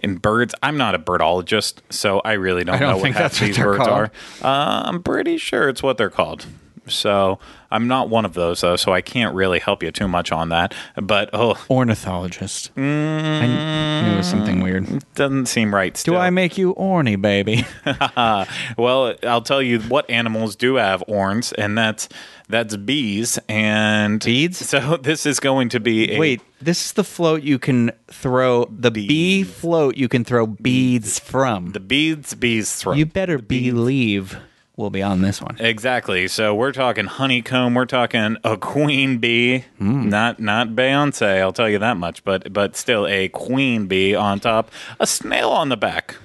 and 0.00 0.20
birds? 0.20 0.54
I'm 0.62 0.76
not 0.76 0.94
a 0.94 0.98
birdologist, 0.98 1.80
so 1.90 2.20
I 2.24 2.32
really 2.32 2.64
don't, 2.64 2.76
I 2.76 2.78
don't 2.78 2.90
know 2.90 2.98
what 2.98 3.12
half 3.12 3.38
these 3.38 3.56
birds 3.58 3.78
called. 3.78 3.90
are. 3.90 4.10
Uh, 4.42 4.82
I'm 4.86 5.02
pretty 5.02 5.38
sure 5.38 5.68
it's 5.68 5.82
what 5.82 5.96
they're 5.96 6.10
called. 6.10 6.46
So 6.88 7.38
I'm 7.76 7.88
not 7.88 8.08
one 8.08 8.24
of 8.24 8.32
those 8.32 8.62
though, 8.62 8.76
so 8.76 8.92
I 8.94 9.02
can't 9.02 9.34
really 9.34 9.58
help 9.58 9.82
you 9.82 9.90
too 9.90 10.08
much 10.08 10.32
on 10.32 10.48
that. 10.48 10.74
But 10.96 11.28
oh, 11.34 11.62
Ornithologist. 11.68 12.70
I 12.74 12.80
knew 12.80 14.14
it 14.14 14.16
was 14.16 14.26
something 14.26 14.62
weird. 14.62 14.84
Mm, 14.84 15.02
doesn't 15.14 15.46
seem 15.46 15.74
right. 15.74 15.94
Do 16.02 16.16
I 16.16 16.30
make 16.30 16.56
you 16.56 16.74
orny, 16.74 17.20
baby? 17.20 17.66
well, 18.78 19.14
I'll 19.22 19.42
tell 19.42 19.60
you 19.60 19.80
what 19.80 20.08
animals 20.08 20.56
do 20.56 20.76
have 20.76 21.02
horns, 21.06 21.52
and 21.52 21.76
that's 21.76 22.08
that's 22.48 22.76
bees 22.76 23.38
and 23.46 24.24
Beads? 24.24 24.66
So 24.66 24.96
this 25.02 25.26
is 25.26 25.38
going 25.38 25.68
to 25.70 25.80
be 25.80 26.14
a 26.14 26.18
Wait, 26.18 26.40
this 26.62 26.86
is 26.86 26.92
the 26.94 27.04
float 27.04 27.42
you 27.42 27.58
can 27.58 27.90
throw 28.08 28.64
the 28.66 28.90
bee 28.90 29.42
float 29.42 29.98
you 29.98 30.08
can 30.08 30.24
throw 30.24 30.46
beads 30.46 31.18
from. 31.18 31.72
the 31.72 31.80
beads 31.80 32.32
bees 32.34 32.74
throat. 32.74 32.96
you 32.96 33.04
better 33.04 33.36
believe 33.36 34.38
we'll 34.76 34.90
be 34.90 35.02
on 35.02 35.22
this 35.22 35.40
one. 35.40 35.56
Exactly. 35.58 36.28
So 36.28 36.54
we're 36.54 36.72
talking 36.72 37.06
honeycomb. 37.06 37.74
We're 37.74 37.86
talking 37.86 38.36
a 38.44 38.56
queen 38.56 39.18
bee, 39.18 39.64
Hmm. 39.78 40.08
not 40.08 40.38
not 40.40 40.68
Beyonce. 40.70 41.40
I'll 41.40 41.52
tell 41.52 41.68
you 41.68 41.78
that 41.78 41.96
much. 41.96 42.24
But 42.24 42.52
but 42.52 42.76
still 42.76 43.06
a 43.06 43.28
queen 43.28 43.86
bee 43.86 44.14
on 44.14 44.40
top, 44.40 44.70
a 45.00 45.06
snail 45.06 45.50
on 45.50 45.68
the 45.68 45.76
back. 45.76 46.16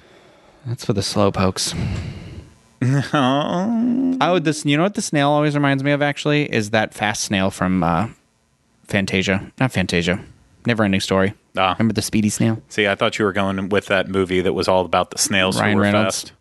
That's 0.66 0.86
for 0.86 0.94
the 0.94 1.02
slow 1.04 1.32
pokes. 1.32 1.74
I 2.84 4.30
would 4.32 4.44
this 4.44 4.66
you 4.66 4.76
know 4.78 4.84
what 4.84 4.96
the 4.96 5.02
snail 5.02 5.30
always 5.30 5.54
reminds 5.56 5.84
me 5.84 5.92
of 5.92 6.02
actually 6.02 6.52
is 6.52 6.72
that 6.72 6.94
fast 6.94 7.24
snail 7.24 7.52
from 7.52 7.84
uh, 7.84 8.10
Fantasia. 8.86 9.52
Not 9.60 9.72
Fantasia. 9.72 10.24
Never 10.66 10.84
ending 10.84 11.02
story. 11.02 11.34
Ah. 11.58 11.74
Remember 11.78 11.94
the 11.94 12.02
speedy 12.02 12.30
snail? 12.30 12.62
See, 12.70 12.88
I 12.88 12.96
thought 12.96 13.18
you 13.20 13.26
were 13.26 13.34
going 13.34 13.70
with 13.70 13.88
that 13.88 14.08
movie 14.08 14.42
that 14.42 14.54
was 14.54 14.68
all 14.68 14.86
about 14.86 15.12
the 15.12 15.18
snails 15.18 15.60
Ryan 15.60 15.72
who 15.74 15.78
were 15.78 15.82
Reynolds. 15.84 16.22
fast. 16.22 16.32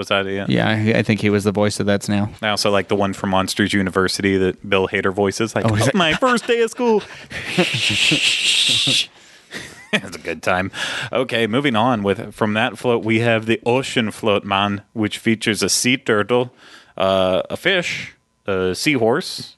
Was 0.00 0.08
that 0.08 0.26
it? 0.26 0.48
Yeah, 0.48 0.66
I 0.66 1.00
I 1.00 1.02
think 1.02 1.20
he 1.20 1.28
was 1.28 1.44
the 1.44 1.52
voice 1.52 1.78
of 1.78 1.84
that 1.84 2.02
snail. 2.02 2.30
I 2.40 2.48
also 2.48 2.70
like 2.70 2.88
the 2.88 2.96
one 2.96 3.12
from 3.12 3.28
Monsters 3.28 3.74
University 3.74 4.38
that 4.38 4.66
Bill 4.66 4.88
Hader 4.88 5.12
voices. 5.12 5.54
Like, 5.54 5.66
Oh, 5.66 5.76
"Oh, 5.78 5.88
my 5.92 6.14
first 6.14 6.46
day 6.46 6.62
of 6.62 6.70
school. 6.70 7.02
it's 7.58 9.08
a 9.92 10.18
good 10.22 10.42
time. 10.42 10.72
Okay, 11.12 11.46
moving 11.46 11.76
on 11.76 12.02
with 12.02 12.32
from 12.34 12.54
that 12.54 12.78
float, 12.78 13.04
we 13.04 13.20
have 13.20 13.44
the 13.44 13.60
ocean 13.66 14.10
float 14.10 14.42
man, 14.42 14.80
which 14.94 15.18
features 15.18 15.62
a 15.62 15.68
sea 15.68 15.98
turtle, 15.98 16.54
uh, 16.96 17.42
a 17.50 17.58
fish, 17.58 18.14
a 18.46 18.74
seahorse, 18.74 19.56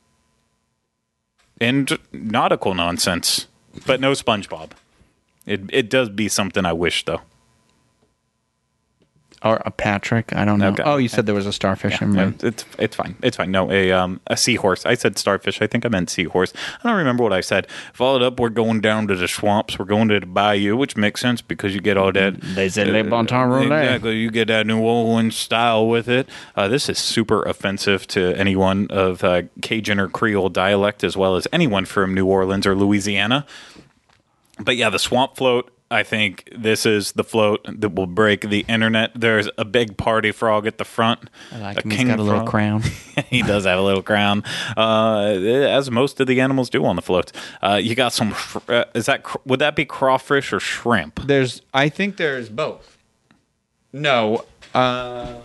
and 1.60 1.96
nautical 2.12 2.74
nonsense, 2.74 3.46
but 3.86 4.00
no 4.00 4.10
SpongeBob. 4.10 4.70
It 5.46 5.60
it 5.72 5.88
does 5.88 6.08
be 6.08 6.28
something 6.28 6.64
I 6.66 6.72
wish 6.72 7.04
though. 7.04 7.20
Or 9.44 9.60
a 9.66 9.70
Patrick. 9.70 10.34
I 10.34 10.44
don't 10.44 10.58
know. 10.60 10.68
Okay. 10.68 10.82
Oh, 10.84 10.96
you 10.98 11.08
said 11.08 11.26
there 11.26 11.34
was 11.34 11.46
a 11.46 11.52
starfish. 11.52 12.00
Yeah, 12.00 12.06
mind. 12.06 12.44
it's 12.44 12.64
it's 12.78 12.94
fine. 12.94 13.16
It's 13.22 13.36
fine. 13.36 13.50
No, 13.50 13.70
a 13.72 13.90
um 13.90 14.20
a 14.28 14.36
seahorse. 14.36 14.86
I 14.86 14.94
said 14.94 15.18
starfish. 15.18 15.60
I 15.60 15.66
think 15.66 15.84
I 15.84 15.88
meant 15.88 16.10
seahorse. 16.10 16.52
I 16.82 16.88
don't 16.88 16.96
remember 16.96 17.24
what 17.24 17.32
I 17.32 17.40
said. 17.40 17.66
Followed 17.92 18.22
up, 18.22 18.38
we're 18.38 18.50
going 18.50 18.80
down 18.80 19.08
to 19.08 19.16
the 19.16 19.26
swamps. 19.26 19.78
We're 19.78 19.84
going 19.84 20.08
to 20.08 20.20
the 20.20 20.26
bayou, 20.26 20.76
which 20.76 20.96
makes 20.96 21.20
sense 21.20 21.42
because 21.42 21.74
you 21.74 21.80
get 21.80 21.96
all 21.96 22.12
that. 22.12 22.40
They 22.40 22.68
said 22.68 22.88
Le 22.88 23.02
Bon 23.04 23.26
Temps 23.26 23.52
Roulette. 23.52 23.84
Exactly. 23.84 24.16
You 24.16 24.30
get 24.30 24.48
that 24.48 24.66
New 24.66 24.80
Orleans 24.80 25.36
style 25.36 25.88
with 25.88 26.08
it. 26.08 26.28
Uh, 26.54 26.68
this 26.68 26.88
is 26.88 26.98
super 26.98 27.42
offensive 27.42 28.06
to 28.08 28.34
anyone 28.36 28.86
of 28.90 29.24
uh, 29.24 29.42
Cajun 29.60 29.98
or 29.98 30.08
Creole 30.08 30.50
dialect, 30.50 31.02
as 31.02 31.16
well 31.16 31.34
as 31.36 31.48
anyone 31.52 31.84
from 31.84 32.14
New 32.14 32.26
Orleans 32.26 32.66
or 32.66 32.74
Louisiana. 32.76 33.44
But 34.60 34.76
yeah, 34.76 34.90
the 34.90 34.98
swamp 34.98 35.36
float. 35.36 35.70
I 35.92 36.02
think 36.02 36.48
this 36.56 36.86
is 36.86 37.12
the 37.12 37.22
float 37.22 37.66
that 37.68 37.90
will 37.90 38.06
break 38.06 38.48
the 38.48 38.64
internet. 38.66 39.12
There's 39.14 39.48
a 39.58 39.64
big 39.64 39.98
party 39.98 40.32
frog 40.32 40.66
at 40.66 40.78
the 40.78 40.84
front. 40.84 41.28
I 41.52 41.58
like 41.58 41.78
a 41.78 41.82
him. 41.82 41.90
He's 41.90 41.98
king 41.98 42.08
got 42.08 42.18
a 42.18 42.22
little 42.22 42.40
frog. 42.40 42.50
crown. 42.50 42.82
he 43.28 43.42
does 43.42 43.64
have 43.66 43.78
a 43.78 43.82
little 43.82 44.02
crown, 44.02 44.42
uh, 44.76 45.26
as 45.26 45.90
most 45.90 46.18
of 46.20 46.26
the 46.26 46.40
animals 46.40 46.70
do 46.70 46.84
on 46.84 46.96
the 46.96 47.02
floats. 47.02 47.32
Uh, 47.60 47.78
you 47.82 47.94
got 47.94 48.12
some. 48.12 48.34
Uh, 48.68 48.84
is 48.94 49.06
that 49.06 49.24
would 49.46 49.58
that 49.58 49.76
be 49.76 49.84
crawfish 49.84 50.52
or 50.52 50.60
shrimp? 50.60 51.20
There's, 51.26 51.60
I 51.74 51.88
think 51.88 52.16
there's 52.16 52.48
both. 52.48 52.96
No, 53.92 54.46
uh, 54.74 55.40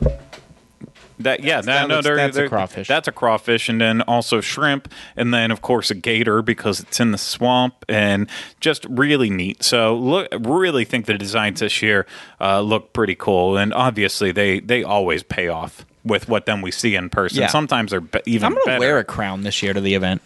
That 1.20 1.44
yeah, 1.44 1.62
that 1.62 1.82
no, 1.84 1.88
no, 1.88 1.96
looks- 1.96 2.06
there- 2.06 2.16
that's 2.18 2.38
a 2.38 2.48
crawfish. 2.48 2.88
That's 2.88 3.08
a 3.08 3.12
crawfish, 3.12 3.70
and 3.70 3.82
then 3.82 4.02
also 4.04 4.40
shrimp, 4.42 4.92
and 5.16 5.34
then 5.34 5.50
of 5.52 5.62
course 5.62 5.90
a 5.90 5.96
gator 5.96 6.42
because 6.42 6.80
it's 6.80 7.00
in 7.00 7.12
the 7.12 7.18
swamp, 7.18 7.74
and 7.90 8.30
just 8.60 8.86
really 8.88 9.30
neat. 9.30 9.64
So 9.64 9.96
look, 9.96 10.28
really 10.40 10.86
think 10.86 11.06
the 11.08 11.18
designs 11.18 11.60
this 11.60 11.82
year 11.82 12.06
uh, 12.40 12.62
look 12.62 12.94
pretty 12.94 13.16
cool, 13.16 13.58
and 13.58 13.74
obviously 13.74 14.32
they 14.32 14.60
they 14.60 14.84
always 14.84 15.24
pay 15.24 15.48
off 15.48 15.86
with 16.04 16.30
what 16.30 16.46
then 16.46 16.62
we 16.62 16.72
see 16.72 16.96
in 16.96 17.10
person. 17.10 17.40
Yeah. 17.42 17.48
Sometimes 17.48 17.92
they're 17.92 18.00
be- 18.00 18.20
even 18.28 18.46
I'm 18.46 18.54
gonna 18.54 18.64
better. 18.66 18.80
wear 18.80 19.00
a 19.00 19.04
crown 19.04 19.42
this 19.42 19.62
year 19.64 19.74
to 19.74 19.82
the 19.82 19.96
event. 19.96 20.22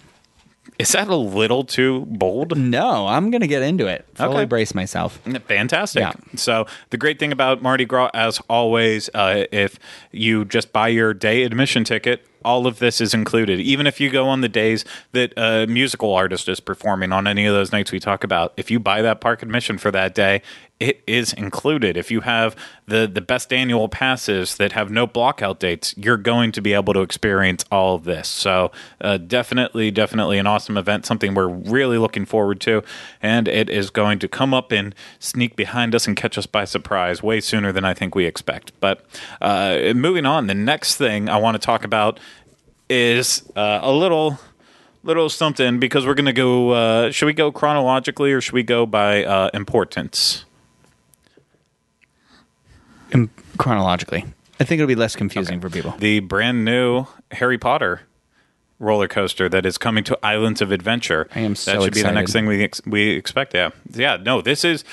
Is 0.78 0.92
that 0.94 1.08
a 1.08 1.16
little 1.16 1.64
too 1.64 2.06
bold? 2.08 2.58
No, 2.58 3.08
I'm 3.08 3.30
gonna 3.32 3.48
get 3.48 3.62
into 3.62 3.88
it. 3.88 4.06
Fully 4.16 4.36
Okay. 4.38 4.46
brace 4.46 4.74
myself. 4.76 5.18
Fantastic. 5.48 6.02
Yeah. 6.02 6.14
So 6.36 6.66
the 6.92 6.98
great 6.98 7.20
thing 7.20 7.32
about 7.32 7.62
Mardi 7.62 7.86
Gras, 7.86 8.10
as 8.14 8.40
always, 8.50 9.10
uh, 9.14 9.46
if 9.52 9.78
you 10.12 10.46
just 10.46 10.72
buy 10.72 10.88
your 10.88 11.14
day 11.14 11.44
admission 11.44 11.84
ticket, 11.84 12.26
all 12.44 12.66
of 12.68 12.80
this 12.80 13.00
is 13.02 13.14
included. 13.14 13.60
Even 13.60 13.86
if 13.86 14.00
you 14.00 14.10
go 14.10 14.28
on 14.28 14.42
the 14.42 14.50
days 14.50 14.84
that 15.12 15.34
a 15.38 15.68
musical 15.68 16.14
artist 16.14 16.48
is 16.50 16.60
performing 16.60 17.12
on 17.12 17.28
any 17.28 17.46
of 17.46 17.54
those 17.54 17.72
nights 17.72 17.92
we 17.92 18.00
talk 18.00 18.24
about, 18.24 18.54
if 18.58 18.72
you 18.72 18.80
buy 18.80 19.02
that 19.02 19.22
park 19.22 19.44
admission 19.44 19.78
for 19.78 19.92
that 19.92 20.16
day, 20.16 20.42
it 20.82 21.04
is 21.06 21.32
included. 21.34 21.96
If 21.96 22.10
you 22.10 22.22
have 22.22 22.56
the 22.88 23.08
the 23.08 23.22
best 23.22 23.54
annual 23.54 23.88
passes 23.88 24.56
that 24.56 24.72
have 24.72 24.90
no 24.90 25.06
blockout 25.06 25.60
dates, 25.60 25.94
you're 25.96 26.18
going 26.18 26.52
to 26.54 26.62
be 26.62 26.74
able 26.74 26.94
to 26.96 27.02
experience 27.02 27.64
all 27.72 27.94
of 27.96 28.04
this. 28.04 28.28
So 28.28 28.72
uh, 29.00 29.18
definitely, 29.18 29.92
definitely 29.92 30.40
an 30.40 30.48
awesome 30.48 30.78
event. 30.78 31.06
Something 31.06 31.36
we're 31.36 31.48
really 31.48 32.00
looking 32.00 32.26
forward 32.26 32.60
to, 32.62 32.84
and 33.22 33.48
it 33.48 33.70
is 33.70 33.92
going 33.92 34.18
to 34.20 34.28
come 34.28 34.56
up 34.56 34.72
and 34.72 34.96
sneak 35.20 35.56
behind 35.56 35.94
us 35.94 36.08
and 36.08 36.18
catch 36.18 36.36
us 36.36 36.48
by 36.48 36.66
surprise 36.66 37.22
way 37.22 37.40
sooner 37.40 37.72
than 37.72 37.86
I 37.86 37.94
think 37.94 38.16
we 38.16 38.26
expect. 38.26 38.72
But 38.80 39.06
uh, 39.40 39.94
moving 39.96 40.26
on, 40.26 40.48
the 40.48 40.56
next 40.56 40.96
thing 40.96 41.30
I 41.30 41.38
want 41.38 41.54
to 41.56 41.64
talk 41.64 41.84
about 41.84 42.20
is 42.90 43.48
uh, 43.56 43.80
a 43.84 43.92
little 43.92 44.40
little 45.04 45.30
something 45.30 45.80
because 45.80 46.08
we're 46.08 46.16
gonna 46.16 46.34
go. 46.34 46.72
Uh, 46.72 47.12
should 47.12 47.28
we 47.28 47.34
go 47.34 47.52
chronologically 47.52 48.32
or 48.32 48.42
should 48.42 48.54
we 48.54 48.64
go 48.64 48.88
by 48.88 49.24
uh, 49.24 49.52
importance? 49.54 50.46
In, 53.12 53.30
chronologically, 53.58 54.26
I 54.60 54.64
think 54.64 54.80
it'll 54.80 54.88
be 54.88 54.96
less 54.96 55.16
confusing 55.16 55.60
for 55.60 55.70
people. 55.70 55.92
The 56.00 56.20
brand 56.20 56.66
new 56.66 57.06
Harry 57.32 57.58
Potter 57.58 58.02
roller 58.80 59.08
coaster 59.08 59.48
that 59.48 59.66
is 59.66 59.78
coming 59.78 60.04
to 60.06 60.18
Islands 60.24 60.62
of 60.62 60.72
Adventure. 60.72 61.28
I 61.36 61.42
am 61.42 61.56
so 61.56 61.74
That 61.74 61.84
should 61.84 61.94
be 61.94 62.02
the 62.02 62.12
next 62.12 62.34
thing 62.34 62.48
we 62.48 62.64
ex- 62.64 62.82
we 62.86 63.12
expect. 63.12 63.54
Yeah, 63.54 63.70
yeah. 63.94 64.18
No, 64.18 64.42
this 64.42 64.66
is. 64.66 64.84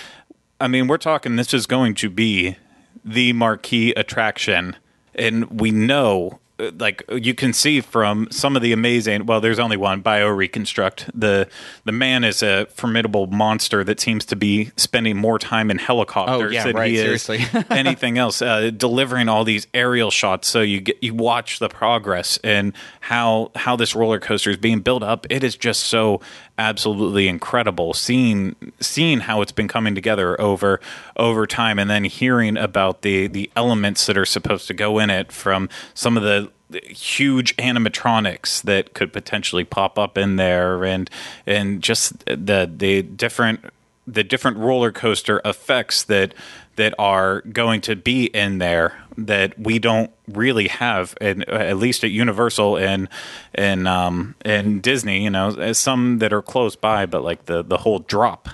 I 0.61 0.69
mean, 0.69 0.89
we're 0.89 0.99
talking. 0.99 1.37
This 1.37 1.55
is 1.55 1.67
going 1.67 1.95
to 1.95 2.11
be 2.11 2.57
the 3.05 3.33
marquee 3.33 3.93
attraction, 3.93 4.77
and 5.15 5.61
we 5.61 5.71
know. 5.71 6.41
Like 6.59 7.05
you 7.11 7.35
can 7.35 7.53
see 7.53 7.81
from 7.81 8.29
some 8.31 8.57
of 8.57 8.63
the 8.63 8.73
amazing, 8.73 9.27
well, 9.27 9.41
there's 9.41 9.59
only 9.59 9.77
one 9.77 10.03
Bioreconstruct. 10.03 11.11
the 11.15 11.49
The 11.85 11.93
man 11.93 12.25
is 12.25 12.43
a 12.43 12.67
formidable 12.67 13.27
monster 13.29 13.85
that 13.85 14.01
seems 14.01 14.25
to 14.27 14.37
be 14.37 14.73
spending 14.77 15.17
more 15.17 15.39
time 15.39 15.71
in 15.71 15.79
helicopters 15.79 16.51
Oh, 16.51 16.55
yeah, 16.55 16.65
than 16.65 16.77
right, 16.77 16.91
he 16.91 16.97
is 16.99 17.29
anything 17.71 18.19
else. 18.19 18.43
Uh, 18.43 18.71
delivering 18.71 19.29
all 19.29 19.45
these 19.45 19.67
aerial 19.73 20.11
shots, 20.11 20.49
so 20.49 20.61
you 20.61 20.81
get 20.81 21.03
you 21.03 21.15
watch 21.15 21.59
the 21.59 21.69
progress 21.69 22.39
and 22.43 22.73
how 23.01 23.51
how 23.55 23.77
this 23.77 23.95
roller 23.95 24.19
coaster 24.19 24.51
is 24.51 24.57
being 24.57 24.81
built 24.81 25.03
up. 25.03 25.27
It 25.31 25.45
is 25.45 25.57
just 25.57 25.85
so 25.85 26.21
absolutely 26.59 27.29
incredible 27.29 27.95
seeing 27.95 28.57
seeing 28.81 29.21
how 29.21 29.41
it's 29.41 29.53
been 29.53 29.69
coming 29.69 29.95
together 29.95 30.39
over 30.41 30.81
over 31.17 31.47
time, 31.47 31.79
and 31.79 31.89
then 31.89 32.05
hearing 32.05 32.57
about 32.57 33.03
the 33.03 33.27
the 33.29 33.51
elements 33.57 34.07
that 34.07 34.19
are 34.19 34.27
supposed 34.27 34.67
to 34.67 34.75
go 34.75 34.99
in 34.99 35.11
it 35.11 35.33
from 35.33 35.69
some 35.95 36.17
of 36.17 36.23
the 36.23 36.51
huge 36.71 37.57
animatronics 37.57 38.61
that 38.63 38.93
could 38.93 39.13
potentially 39.13 39.65
pop 39.65 39.99
up 39.99 40.19
in 40.19 40.37
there 40.37 40.85
and 40.85 41.09
and 41.47 41.83
just 41.83 42.19
the 42.27 42.71
the 42.77 43.03
different 43.03 43.65
the 44.07 44.25
different 44.25 44.57
roller 44.57 44.91
coaster 44.91 45.41
effects 45.45 46.03
that 46.05 46.35
that 46.79 46.95
are 46.99 47.43
going 47.43 47.81
to 47.83 47.95
be 47.95 48.25
in 48.25 48.59
there 48.59 48.99
that 49.17 49.59
we 49.59 49.79
don't 49.79 50.11
really 50.29 50.69
have 50.69 51.17
in, 51.21 51.43
at 51.51 51.77
least 51.77 52.05
at 52.05 52.11
Universal 52.11 52.77
and 52.77 53.09
and 53.55 53.87
um 53.87 54.35
and 54.43 54.81
Disney 54.83 55.25
you 55.25 55.31
know 55.31 55.73
some 55.73 56.19
that 56.19 56.33
are 56.33 56.43
close 56.43 56.77
by 56.77 57.05
but 57.05 57.23
like 57.23 57.45
the 57.47 57.63
the 57.63 57.79
whole 57.79 57.99
drop 57.99 58.49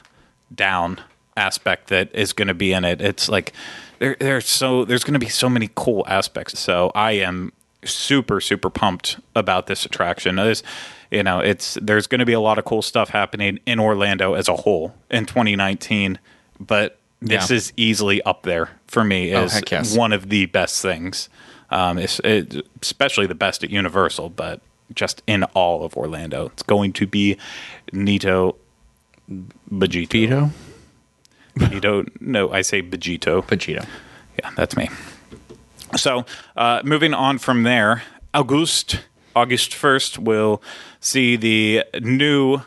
down 0.55 1.01
aspect 1.37 1.89
that 1.89 2.15
is 2.15 2.33
going 2.33 2.49
to 2.49 2.55
be 2.55 2.73
in 2.73 2.85
it 2.85 3.01
it's 3.01 3.29
like 3.29 3.53
there 3.99 4.17
there's 4.19 4.47
so 4.47 4.85
there's 4.85 5.05
going 5.05 5.15
to 5.15 5.19
be 5.19 5.29
so 5.29 5.49
many 5.49 5.71
cool 5.75 6.05
aspects. 6.07 6.59
So 6.59 6.91
I 6.95 7.13
am 7.13 7.53
super 7.85 8.41
super 8.41 8.71
pumped 8.71 9.19
about 9.35 9.67
this 9.67 9.85
attraction. 9.85 10.37
There's, 10.37 10.63
you 11.11 11.23
know 11.23 11.41
it's 11.41 11.79
there's 11.81 12.07
going 12.07 12.19
to 12.19 12.27
be 12.27 12.33
a 12.33 12.41
lot 12.41 12.59
of 12.59 12.65
cool 12.65 12.83
stuff 12.83 13.11
happening 13.11 13.61
in 13.67 13.79
Orlando 13.79 14.35
as 14.35 14.49
a 14.49 14.57
whole 14.57 14.95
in 15.11 15.27
2019 15.27 16.19
but 16.59 16.99
this 17.25 17.51
Yeah. 17.51 17.57
is 17.57 17.73
easily 17.77 18.23
up 18.23 18.43
there 18.43 18.69
for 18.87 19.03
me 19.05 19.33
as 19.33 19.55
heck 19.55 19.71
yes. 19.71 19.97
one 19.97 20.13
of 20.13 20.29
the 20.29 20.47
best 20.47 20.81
things 20.83 21.29
um 21.71 21.99
it, 21.99 22.67
especially 22.83 23.27
the 23.27 23.35
best 23.35 23.65
at 23.65 23.71
Universal 23.71 24.29
but 24.31 24.61
just 24.95 25.23
in 25.27 25.43
all 25.55 25.85
of 25.85 25.97
Orlando 25.97 26.47
it's 26.47 26.63
going 26.63 26.93
to 26.93 27.07
be 27.07 27.37
Nito 27.93 28.57
Bajito 29.73 30.07
Vito, 30.09 30.51
Nito 31.57 32.05
no 32.21 32.53
I 32.53 32.63
say 32.63 32.83
Bajito 32.83 33.43
Vegito. 33.47 33.87
yeah, 34.39 34.51
that's 34.57 34.77
me. 34.77 34.89
So, 35.97 36.27
uh, 36.57 36.81
moving 36.85 37.15
on 37.15 37.39
from 37.39 37.63
there, 37.63 38.03
August 38.35 39.01
August 39.37 39.73
first 39.75 40.19
will 40.19 40.61
see 41.01 41.37
the 41.37 41.85
new 42.03 42.61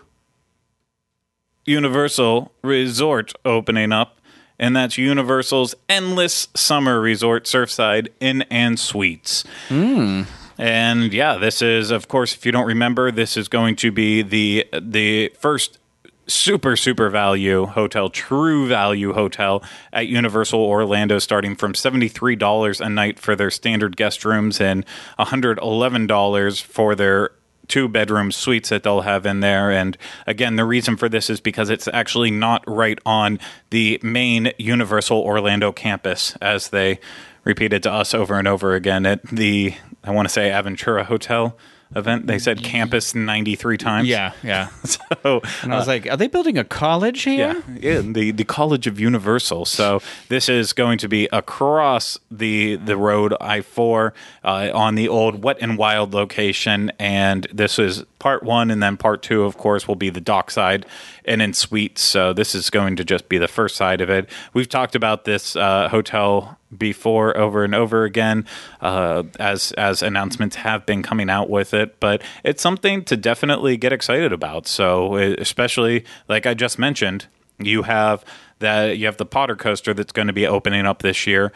Universal 1.65 2.52
Resort 2.62 3.34
opening 3.43 3.91
up, 3.91 4.17
and 4.60 4.76
that's 4.76 4.98
Universal's 4.98 5.76
Endless 5.88 6.48
Summer 6.56 7.00
Resort 7.00 7.46
Surfside 7.46 8.10
Inn 8.20 8.43
and 8.50 8.80
Suites. 8.80 9.43
Hmm. 9.70 10.24
And 10.58 11.13
yeah, 11.13 11.38
this 11.38 11.62
is, 11.62 11.91
of 11.91 12.08
course, 12.08 12.34
if 12.34 12.46
you 12.46 12.52
don't 12.52 12.65
remember, 12.65 13.12
this 13.12 13.38
is 13.38 13.48
going 13.48 13.76
to 13.78 13.91
be 13.91 14.24
the 14.24 14.65
the 14.82 15.32
first 15.39 15.78
super 16.26 16.76
super 16.76 17.10
value 17.10 17.65
hotel, 17.65 18.10
true 18.10 18.67
value 18.67 19.13
hotel 19.13 19.63
at 19.93 20.08
Universal 20.08 20.60
Orlando, 20.60 21.20
starting 21.20 21.56
from 21.56 21.76
seventy 21.76 22.08
three 22.08 22.36
dollars 22.36 22.82
a 22.82 22.89
night 22.89 23.20
for 23.20 23.36
their 23.36 23.52
standard 23.52 23.96
guest 23.96 24.26
rooms 24.26 24.60
and 24.60 24.84
one 25.15 25.28
hundred 25.28 25.60
eleven 25.60 26.08
dollars 26.08 26.60
for 26.60 26.96
their 26.96 27.32
two 27.68 27.88
bedroom 27.88 28.32
suites 28.32 28.70
that 28.70 28.84
they'll 28.84 29.02
have 29.02 29.26
in 29.26 29.40
there. 29.42 29.72
And 29.72 29.98
again, 30.26 30.56
the 30.56 30.66
reason 30.66 30.98
for 30.98 31.10
this 31.10 31.30
is 31.30 31.40
because 31.40 31.70
it's 31.70 31.88
actually 31.90 32.32
not 32.32 32.64
right 32.68 33.00
on 33.06 33.40
the 33.70 34.00
main 34.02 34.52
Universal 34.58 35.20
Orlando 35.20 35.72
campus, 35.72 36.36
as 36.42 36.70
they 36.70 37.00
repeated 37.44 37.84
to 37.84 37.92
us 37.92 38.14
over 38.14 38.38
and 38.38 38.48
over 38.48 38.76
again 38.76 39.06
at 39.06 39.24
the, 39.24 39.74
I 40.04 40.12
want 40.12 40.28
to 40.28 40.34
say, 40.34 40.50
Aventura 40.50 41.06
Hotel 41.06 41.58
event. 41.95 42.28
They 42.28 42.39
said 42.39 42.63
campus 42.63 43.15
93 43.15 43.78
times. 43.78 44.08
Yeah, 44.08 44.34
yeah. 44.43 44.69
So, 45.23 45.41
And 45.63 45.73
I 45.73 45.78
was 45.78 45.88
like, 45.88 46.10
are 46.10 46.17
they 46.17 46.28
building 46.28 46.58
a 46.58 46.63
college 46.63 47.23
here? 47.23 47.63
yeah, 47.67 47.78
yeah, 47.80 48.02
the 48.02 48.32
the 48.32 48.43
College 48.43 48.88
of 48.88 49.00
Universal. 49.00 49.65
So 49.65 50.02
this 50.30 50.47
is 50.50 50.73
going 50.73 50.97
to 51.00 51.08
be 51.10 51.28
across 51.32 52.17
the 52.32 52.76
the 52.76 52.95
road 52.97 53.34
I 53.41 53.62
four 53.62 54.13
uh, 54.43 54.69
on 54.73 54.95
the 54.95 55.08
old 55.08 55.43
Wet 55.43 55.58
and 55.60 55.78
Wild 55.78 56.13
location, 56.13 56.91
and 57.00 57.47
this 57.54 57.80
is 57.80 58.04
part 58.19 58.43
one, 58.43 58.71
and 58.71 58.82
then 58.82 58.97
part 58.97 59.21
two, 59.21 59.43
of 59.43 59.58
course, 59.58 59.88
will 59.88 59.95
be 59.95 60.10
the 60.10 60.21
dockside 60.21 60.86
and 61.26 61.41
in 61.41 61.54
suites. 61.54 62.02
So 62.02 62.34
this 62.34 62.56
is 62.56 62.69
going 62.69 62.95
to 62.97 63.04
just 63.04 63.28
be 63.30 63.38
the 63.38 63.47
first 63.47 63.76
side 63.76 64.02
of 64.02 64.10
it. 64.10 64.30
We've 64.54 64.69
talked 64.69 64.95
about 64.95 65.26
this 65.26 65.56
uh, 65.56 65.89
hotel 65.89 66.58
before 66.76 67.36
over 67.38 67.64
and 67.64 67.74
over 67.74 68.04
again 68.04 68.46
uh, 68.82 69.24
as 69.40 69.72
as 69.74 70.02
announcements 70.02 70.58
have 70.58 70.86
been 70.86 71.04
coming 71.04 71.30
out 71.30 71.50
with 71.50 71.74
it. 71.74 72.00
But 72.00 72.22
it's 72.44 72.62
something 72.62 73.04
to 73.06 73.16
definitely 73.16 73.78
get 73.78 73.94
excited 73.94 74.34
about. 74.34 74.68
So 74.68 75.16
especially 75.16 76.06
like 76.28 76.46
i 76.46 76.54
just 76.54 76.78
mentioned 76.78 77.28
you 77.60 77.84
have 77.84 78.24
that 78.60 78.98
you 78.98 79.06
have 79.06 79.18
the 79.18 79.26
potter 79.26 79.56
coaster 79.56 79.94
that's 79.94 80.12
going 80.12 80.28
to 80.28 80.34
be 80.34 80.46
opening 80.46 80.86
up 80.86 81.02
this 81.02 81.26
year. 81.28 81.52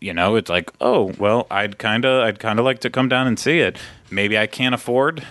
You 0.00 0.12
know 0.12 0.36
it's 0.36 0.50
like 0.50 0.70
oh 0.80 1.12
well 1.18 1.46
i'd 1.50 1.78
kind 1.78 2.04
of 2.04 2.24
i'd 2.24 2.38
kind 2.38 2.58
of 2.58 2.64
like 2.64 2.80
to 2.80 2.90
come 2.90 3.08
down 3.08 3.26
and 3.26 3.38
see 3.38 3.60
it. 3.60 3.78
Maybe 4.10 4.38
i 4.38 4.46
can't 4.46 4.74
afford 4.74 5.26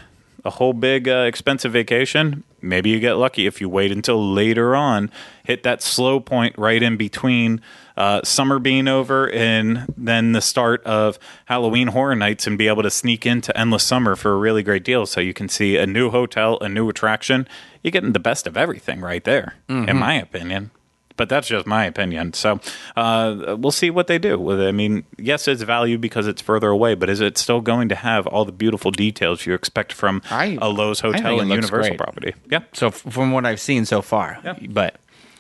a 0.46 0.50
whole 0.50 0.74
big 0.74 1.08
uh, 1.08 1.26
expensive 1.28 1.72
vacation 1.72 2.44
maybe 2.64 2.90
you 2.90 3.00
get 3.00 3.14
lucky 3.14 3.46
if 3.46 3.62
you 3.62 3.70
wait 3.70 3.92
until 3.92 4.34
later 4.34 4.76
on 4.76 5.12
hit 5.44 5.64
that 5.64 5.82
slow 5.82 6.20
point 6.20 6.58
right 6.58 6.82
in 6.82 6.98
between 6.98 7.62
uh, 7.96 8.22
summer 8.24 8.58
being 8.58 8.88
over 8.88 9.30
and 9.32 9.86
then 9.96 10.32
the 10.32 10.42
start 10.42 10.84
of 10.84 11.20
halloween 11.46 11.90
horror 11.90 12.16
nights 12.16 12.48
and 12.48 12.58
be 12.58 12.68
able 12.68 12.82
to 12.82 12.90
sneak 12.90 13.26
into 13.26 13.56
endless 13.58 13.84
summer 13.84 14.16
for 14.16 14.34
a 14.34 14.38
really 14.38 14.64
great 14.64 14.84
deal. 14.84 15.06
So 15.06 15.22
you 15.22 15.34
can 15.34 15.50
see 15.50 15.78
a 15.78 15.86
new 15.86 16.10
hotel 16.10 16.58
a 16.62 16.70
new 16.70 16.90
attraction. 16.90 17.48
You're 17.84 17.92
getting 17.92 18.14
the 18.14 18.20
best 18.20 18.48
of 18.48 18.58
everything 18.58 19.02
right 19.02 19.24
there 19.24 19.56
in 19.90 19.98
my 19.98 20.16
opinion 20.16 20.72
but 21.18 21.30
that's 21.30 21.48
just 21.48 21.66
my 21.68 21.86
opinion. 21.86 22.34
So 22.34 22.60
uh, 22.96 23.56
we'll 23.60 23.72
see 23.72 23.90
what 23.90 24.08
they 24.08 24.18
do 24.18 24.38
with 24.40 24.60
it. 24.60 24.68
I 24.68 24.72
mean, 24.72 25.04
yes, 25.18 25.48
it's 25.48 25.62
value 25.62 25.98
because 25.98 26.28
it's 26.28 26.42
further 26.42 26.70
away, 26.70 26.96
but 26.96 27.10
is 27.10 27.22
it 27.22 27.38
still 27.38 27.62
going 27.62 27.90
to 27.90 27.96
have 27.96 28.26
all 28.28 28.46
the 28.46 28.52
beautiful 28.52 28.92
details 28.92 29.46
you 29.46 29.54
expect 29.54 29.94
from 29.94 30.22
I- 30.32 30.58
a 30.62 30.68
Loews 30.74 31.02
hotel 31.02 31.40
and 31.40 31.50
Universal 31.50 31.90
great. 31.90 31.98
property? 31.98 32.34
Yeah. 32.50 32.60
So 32.74 32.88
f- 32.88 32.96
from 33.10 33.32
what 33.32 33.46
I've 33.46 33.60
seen 33.62 33.86
so 33.86 34.02
far, 34.02 34.40
Yeah. 34.44 34.56
but 34.70 34.96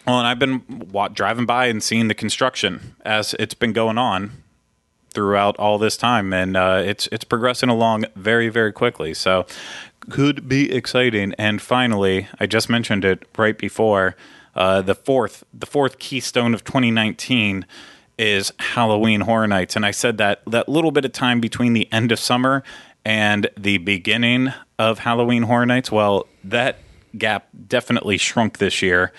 Well, 0.05 0.19
and 0.19 0.27
I've 0.27 0.39
been 0.39 0.61
wa- 0.91 1.07
driving 1.07 1.45
by 1.45 1.67
and 1.67 1.81
seeing 1.81 2.07
the 2.07 2.13
construction 2.15 2.95
as 3.05 3.33
it's 3.39 3.53
been 3.53 3.73
going 3.73 3.97
on 3.97 4.31
throughout 5.13 5.55
all 5.57 5.77
this 5.77 5.95
time, 5.95 6.33
and 6.33 6.57
uh, 6.57 6.81
it's 6.85 7.07
it's 7.11 7.23
progressing 7.23 7.69
along 7.69 8.05
very 8.15 8.49
very 8.49 8.71
quickly. 8.71 9.13
So 9.13 9.45
could 10.09 10.49
be 10.49 10.71
exciting. 10.73 11.33
And 11.37 11.61
finally, 11.61 12.27
I 12.39 12.45
just 12.47 12.69
mentioned 12.69 13.05
it 13.05 13.25
right 13.37 13.57
before 13.57 14.15
uh, 14.55 14.81
the 14.81 14.95
fourth 14.95 15.43
the 15.53 15.65
fourth 15.65 15.99
keystone 15.99 16.53
of 16.53 16.63
2019 16.63 17.65
is 18.17 18.51
Halloween 18.59 19.21
Horror 19.21 19.47
Nights, 19.47 19.75
and 19.75 19.85
I 19.85 19.91
said 19.91 20.17
that 20.17 20.41
that 20.47 20.69
little 20.69 20.91
bit 20.91 21.05
of 21.05 21.11
time 21.11 21.39
between 21.39 21.73
the 21.73 21.91
end 21.91 22.11
of 22.11 22.19
summer 22.19 22.63
and 23.05 23.49
the 23.57 23.79
beginning 23.79 24.53
of 24.77 24.99
Halloween 24.99 25.43
Horror 25.43 25.65
Nights. 25.65 25.91
Well, 25.91 26.27
that 26.43 26.77
gap 27.17 27.47
definitely 27.67 28.17
shrunk 28.17 28.57
this 28.57 28.81
year 28.81 29.11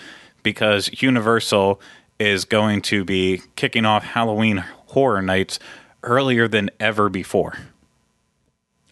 because 0.43 0.89
Universal 1.01 1.81
is 2.19 2.45
going 2.45 2.81
to 2.81 3.03
be 3.03 3.41
kicking 3.55 3.85
off 3.85 4.03
Halloween 4.03 4.57
Horror 4.87 5.21
Nights 5.21 5.59
earlier 6.03 6.47
than 6.47 6.69
ever 6.79 7.09
before. 7.09 7.57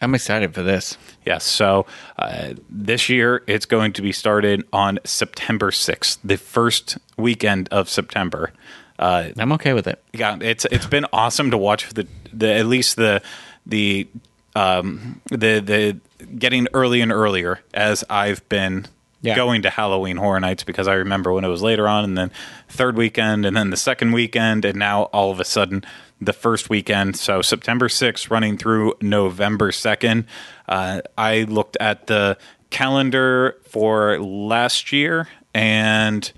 I'm 0.04 0.14
excited 0.14 0.54
for 0.54 0.62
this. 0.62 0.96
Yes, 1.26 1.44
so 1.44 1.86
uh, 2.18 2.54
this 2.70 3.08
year 3.08 3.42
it's 3.46 3.66
going 3.66 3.92
to 3.94 4.02
be 4.02 4.12
started 4.12 4.64
on 4.72 4.98
September 5.04 5.70
6th, 5.70 6.18
the 6.22 6.36
first 6.36 6.98
weekend 7.16 7.68
of 7.72 7.88
September. 7.88 8.52
Uh, 8.98 9.30
I'm 9.36 9.50
okay 9.52 9.72
with 9.72 9.88
it. 9.88 10.00
yeah, 10.12 10.36
it's 10.40 10.64
it's 10.66 10.86
been 10.86 11.06
awesome 11.12 11.50
to 11.50 11.58
watch 11.58 11.88
the 11.94 12.06
the 12.32 12.52
at 12.54 12.66
least 12.66 12.94
the 12.96 13.22
the 13.66 14.06
um, 14.54 15.20
the 15.30 15.58
the 15.60 15.98
getting 16.38 16.68
early 16.72 17.00
and 17.00 17.10
earlier 17.10 17.60
as 17.74 18.04
I've 18.08 18.48
been 18.48 18.86
Yeah. 19.20 19.34
going 19.34 19.62
to 19.62 19.70
Halloween 19.70 20.16
Horror 20.16 20.38
Nights 20.38 20.62
because 20.62 20.86
I 20.86 20.94
remember 20.94 21.32
when 21.32 21.44
it 21.44 21.48
was 21.48 21.60
later 21.62 21.88
on, 21.88 22.04
and 22.04 22.16
then 22.16 22.30
third 22.68 22.96
weekend, 22.96 23.44
and 23.44 23.56
then 23.56 23.70
the 23.70 23.76
second 23.76 24.12
weekend, 24.12 24.64
and 24.64 24.78
now 24.78 25.04
all 25.04 25.32
of 25.32 25.40
a 25.40 25.44
sudden 25.44 25.82
the 26.20 26.32
first 26.32 26.70
weekend. 26.70 27.16
So 27.16 27.42
September 27.42 27.88
6th 27.88 28.30
running 28.30 28.56
through 28.56 28.94
November 29.00 29.70
2nd. 29.70 30.24
Uh, 30.68 31.02
I 31.18 31.42
looked 31.42 31.76
at 31.80 32.06
the 32.06 32.38
calendar 32.70 33.56
for 33.68 34.18
last 34.18 34.92
year 34.92 35.28
and 35.54 36.32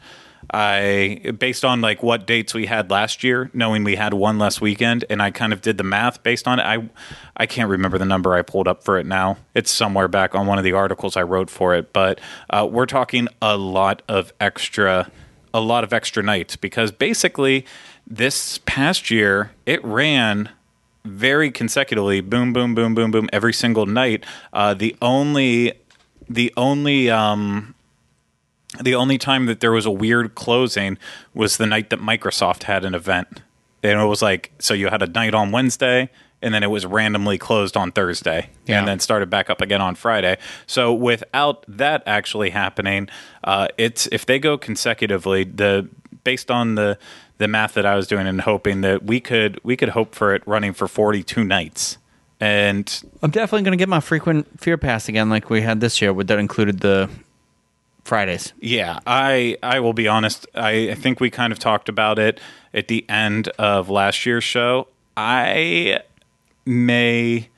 I 0.51 1.33
based 1.39 1.65
on 1.65 1.81
like 1.81 2.03
what 2.03 2.27
dates 2.27 2.55
we 2.55 2.67
had 2.67 2.91
last 2.91 3.25
year, 3.25 3.51
knowing 3.53 3.85
we 3.85 3.97
had 3.97 4.15
one 4.15 4.39
less 4.39 4.61
weekend, 4.61 5.05
and 5.11 5.21
I 5.21 5.31
kind 5.31 5.53
of 5.53 5.61
did 5.61 5.77
the 5.77 5.85
math 5.85 6.23
based 6.23 6.47
on 6.47 6.61
it. 6.61 6.63
I 6.63 6.89
I 7.37 7.47
can't 7.47 7.69
remember 7.69 7.99
the 7.99 8.05
number 8.05 8.35
I 8.35 8.43
pulled 8.43 8.69
up 8.69 8.85
for 8.85 8.99
it 8.99 9.07
now. 9.07 9.39
It's 9.55 9.71
somewhere 9.71 10.09
back 10.09 10.35
on 10.35 10.47
one 10.47 10.59
of 10.59 10.65
the 10.65 10.73
articles 10.73 11.17
I 11.17 11.23
wrote 11.23 11.51
for 11.51 11.75
it, 11.75 11.93
but 11.93 12.21
uh, 12.51 12.69
we're 12.71 12.87
talking 12.87 13.29
a 13.43 13.57
lot 13.57 14.03
of 14.09 14.33
extra 14.41 15.11
a 15.53 15.61
lot 15.61 15.85
of 15.85 15.93
extra 15.93 16.23
nights 16.23 16.55
because 16.55 16.93
basically 16.93 17.65
this 18.07 18.59
past 18.67 19.11
year 19.11 19.51
it 19.65 19.85
ran 19.85 20.49
very 21.05 21.51
consecutively 21.51 22.21
boom 22.21 22.53
boom 22.53 22.75
boom 22.75 22.95
boom 22.95 23.11
boom 23.11 23.29
every 23.33 23.53
single 23.53 23.87
night 23.87 24.25
uh, 24.53 24.75
the 24.75 24.95
only 25.03 25.73
the 26.29 26.53
only 26.57 27.11
um, 27.11 27.75
the 28.81 28.95
only 28.95 29.17
time 29.19 29.47
that 29.47 29.61
there 29.61 29.73
was 29.73 29.87
a 29.87 29.91
weird 29.91 30.35
closing 30.35 30.99
was 31.35 31.57
the 31.57 31.67
night 31.67 31.91
that 31.91 32.01
Microsoft 32.01 32.65
had 32.65 32.85
an 32.85 32.95
event. 32.95 33.43
And 33.83 34.01
it 34.01 34.05
was 34.05 34.21
like, 34.23 34.51
so 34.59 34.75
you 34.75 34.89
had 34.89 35.03
a 35.03 35.07
night 35.07 35.33
on 35.35 35.53
Wednesday, 35.53 36.11
and 36.43 36.53
then 36.53 36.63
it 36.63 36.67
was 36.71 36.85
randomly 36.85 37.39
closed 37.39 37.77
on 37.77 37.93
Thursday, 37.93 38.51
Yeah. 38.67 38.81
and 38.81 38.89
then 38.89 38.99
started 38.99 39.31
back 39.31 39.49
up 39.49 39.61
again 39.61 39.81
on 39.81 39.95
Friday. 39.95 40.37
So 40.67 40.93
without 40.93 41.65
that 41.69 42.03
actually 42.07 42.51
happening, 42.51 43.09
uh, 43.45 43.69
it's 43.79 44.09
if 44.11 44.27
they 44.27 44.39
go 44.39 44.59
consecutively, 44.59 45.45
the 45.45 45.89
based 46.25 46.51
on 46.51 46.75
the 46.75 46.99
the 47.39 47.49
math 47.49 47.75
that 47.75 47.85
I 47.87 47.95
was 47.97 48.07
doing 48.07 48.27
and 48.27 48.41
hoping 48.41 48.81
that 48.83 49.03
we 49.05 49.21
could 49.21 49.61
we 49.63 49.77
could 49.77 49.91
hope 49.91 50.15
for 50.15 50.35
it 50.35 50.43
running 50.47 50.73
for 50.73 50.89
forty 50.89 51.23
two 51.23 51.45
nights. 51.45 51.99
And 52.39 53.03
I'm 53.23 53.31
definitely 53.31 53.63
going 53.63 53.73
to 53.79 53.81
get 53.81 53.89
my 53.89 54.01
frequent 54.01 54.61
fear 54.61 54.77
pass 54.77 55.09
again, 55.09 55.31
like 55.31 55.49
we 55.49 55.63
had 55.63 55.81
this 55.81 56.03
year, 56.03 56.13
with 56.13 56.27
that 56.29 56.39
included 56.39 56.81
the 56.81 57.09
Fridays. 58.05 58.53
Yeah, 58.61 58.99
I 59.07 59.57
I 59.63 59.81
will 59.81 59.95
be 59.95 60.07
honest. 60.07 60.47
I, 60.55 60.91
I 60.91 60.95
think 60.95 61.19
we 61.19 61.31
kind 61.31 61.53
of 61.53 61.59
talked 61.59 61.89
about 61.89 62.19
it 62.19 62.39
at 62.75 62.89
the 62.89 63.05
end 63.09 63.49
of 63.59 63.89
last 63.89 64.27
year's 64.27 64.45
show. 64.45 64.89
I 65.17 66.01
may 66.67 67.49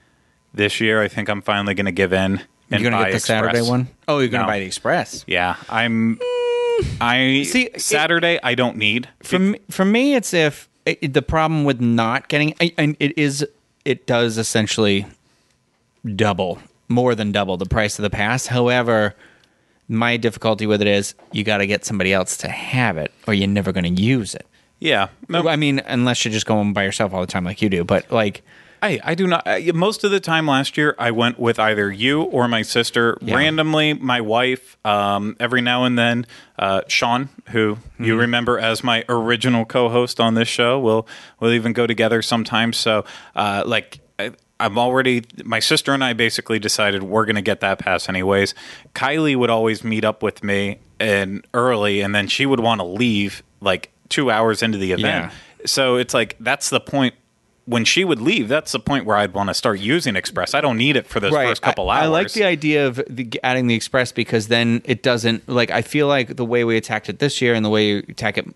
this 0.55 0.81
year. 0.81 1.03
I 1.03 1.09
think 1.09 1.29
I'm 1.29 1.43
finally 1.43 1.75
going 1.75 1.87
to 1.87 1.93
give 1.93 2.13
in. 2.13 2.41
And 2.71 2.81
You're 2.83 2.91
going 2.91 2.93
to 2.93 2.99
buy 3.07 3.11
get 3.11 3.15
the 3.15 3.21
Saturday 3.21 3.51
Express. 3.59 3.69
one? 3.71 3.89
Oh, 4.07 4.19
you're 4.19 4.29
going 4.29 4.43
to 4.43 4.47
No. 4.47 4.53
buy 4.53 4.59
the 4.61 4.67
Express. 4.67 5.25
Yeah, 5.27 5.57
I'm. 5.69 6.19
Hmm. 6.23 6.48
I 7.01 7.45
See, 7.47 7.63
it- 7.65 7.81
Saturday. 7.81 8.39
I 8.43 8.55
don't 8.55 8.77
need. 8.77 9.09
For 9.23 9.39
me, 9.39 9.59
for 9.71 9.85
me, 9.85 10.15
it's 10.15 10.33
if 10.35 10.69
it, 10.87 11.13
the 11.13 11.23
problem 11.23 11.65
with 11.65 11.81
not 11.81 12.29
getting, 12.29 12.55
and 12.77 12.97
it 13.01 13.17
is, 13.19 13.47
it 13.85 14.07
does 14.07 14.39
essentially 14.39 15.07
double, 16.17 16.59
more 16.89 17.15
than 17.15 17.33
double 17.33 17.57
the 17.57 17.67
price 17.67 17.99
of 17.99 18.03
the 18.03 18.11
pass. 18.11 18.47
However, 18.47 19.15
my 19.89 20.17
difficulty 20.17 20.67
with 20.67 20.81
it 20.83 20.87
is 20.89 21.15
you 21.33 21.45
got 21.45 21.59
to 21.59 21.67
get 21.67 21.85
somebody 21.85 22.13
else 22.13 22.37
to 22.39 22.49
have 22.49 22.97
it, 22.97 23.13
or 23.27 23.35
you're 23.35 23.49
never 23.49 23.73
going 23.73 23.95
to 23.95 24.03
use 24.03 24.35
it. 24.35 24.47
yeah, 24.81 25.09
no, 25.29 25.49
I 25.49 25.57
mean, 25.57 25.81
unless 25.87 26.25
you're 26.25 26.33
just 26.33 26.47
going 26.47 26.73
by 26.73 26.85
yourself 26.85 27.13
all 27.13 27.21
the 27.21 27.27
time, 27.27 27.45
like 27.45 27.61
you 27.63 27.69
do. 27.69 27.85
But 27.85 28.11
like, 28.13 28.43
I, 28.83 29.01
I 29.03 29.15
do 29.15 29.27
not. 29.27 29.43
I, 29.47 29.71
most 29.75 30.05
of 30.05 30.11
the 30.11 30.21
time 30.21 30.47
last 30.47 30.77
year, 30.77 30.95
I 30.99 31.11
went 31.11 31.39
with 31.39 31.59
either 31.59 31.91
you 31.91 32.23
or 32.23 32.49
my 32.49 32.63
sister. 32.63 33.19
Yeah. 33.21 33.37
Randomly, 33.37 33.95
my 33.95 34.21
wife. 34.21 34.77
Um, 34.85 35.37
every 35.41 35.61
now 35.61 35.85
and 35.85 35.99
then, 35.99 36.27
uh, 36.59 36.83
Sean, 36.89 37.29
who 37.51 37.79
you 37.99 38.13
Mm-hmm. 38.13 38.21
remember 38.21 38.59
as 38.59 38.85
my 38.85 39.05
original 39.09 39.65
co-host 39.65 40.21
on 40.21 40.35
this 40.35 40.49
show, 40.49 40.79
will 40.79 41.07
will 41.41 41.53
even 41.53 41.73
go 41.73 41.87
together 41.87 42.23
sometimes. 42.23 42.77
So, 42.77 43.05
uh, 43.37 43.65
like. 43.67 44.01
I, 44.19 44.33
I'm 44.61 44.77
already. 44.77 45.23
My 45.45 45.61
sister 45.61 45.95
and 45.95 46.03
I 46.03 46.15
basically 46.15 46.59
decided 46.59 47.05
we're 47.05 47.25
going 47.27 47.37
to 47.37 47.43
get 47.43 47.61
that 47.61 47.79
pass 47.79 48.09
anyways. 48.09 48.57
Kylie 48.93 49.37
would 49.37 49.51
always 49.51 49.85
meet 49.85 50.05
up 50.05 50.21
with 50.21 50.43
me 50.43 50.79
and 50.99 51.47
early, 51.55 52.01
and 52.01 52.13
then 52.13 52.27
she 52.27 52.45
would 52.45 52.59
want 52.59 52.81
to 52.81 52.85
leave 52.85 53.45
like 53.61 53.93
two 54.09 54.33
hours 54.33 54.61
into 54.61 54.77
the 54.77 54.91
event. 54.91 55.31
Yeah. 55.31 55.65
So 55.65 55.95
it's 55.95 56.13
like 56.13 56.35
that's 56.41 56.71
the 56.71 56.81
point 56.81 57.15
when 57.69 57.85
she 57.85 58.03
would 58.03 58.21
leave. 58.21 58.49
That's 58.49 58.73
the 58.73 58.81
point 58.81 59.05
where 59.05 59.17
I'd 59.17 59.35
want 59.35 59.51
to 59.51 59.55
start 59.55 59.79
using 59.79 60.17
Express. 60.17 60.55
I 60.55 60.63
don't 60.63 60.79
need 60.79 60.97
it 60.97 61.07
for 61.07 61.21
those 61.21 61.33
first 61.33 61.61
couple 61.61 61.91
I, 61.91 61.99
hours. 61.99 62.05
I 62.05 62.09
like 62.09 62.33
the 62.33 62.45
idea 62.45 62.87
of 62.87 63.03
the, 63.11 63.29
adding 63.45 63.67
the 63.67 63.75
express 63.75 64.11
because 64.11 64.49
then 64.49 64.81
it 64.87 65.03
doesn't 65.03 65.47
like 65.49 65.71
I 65.71 65.83
feel 65.83 66.07
like 66.07 66.37
the 66.37 66.47
way 66.47 66.65
we 66.65 66.79
attacked 66.79 67.11
it 67.11 67.19
this 67.19 67.43
year 67.43 67.53
and 67.53 67.63
the 67.65 67.69
way 67.69 67.89
you 67.89 67.99
attack 68.09 68.39
it 68.39 68.47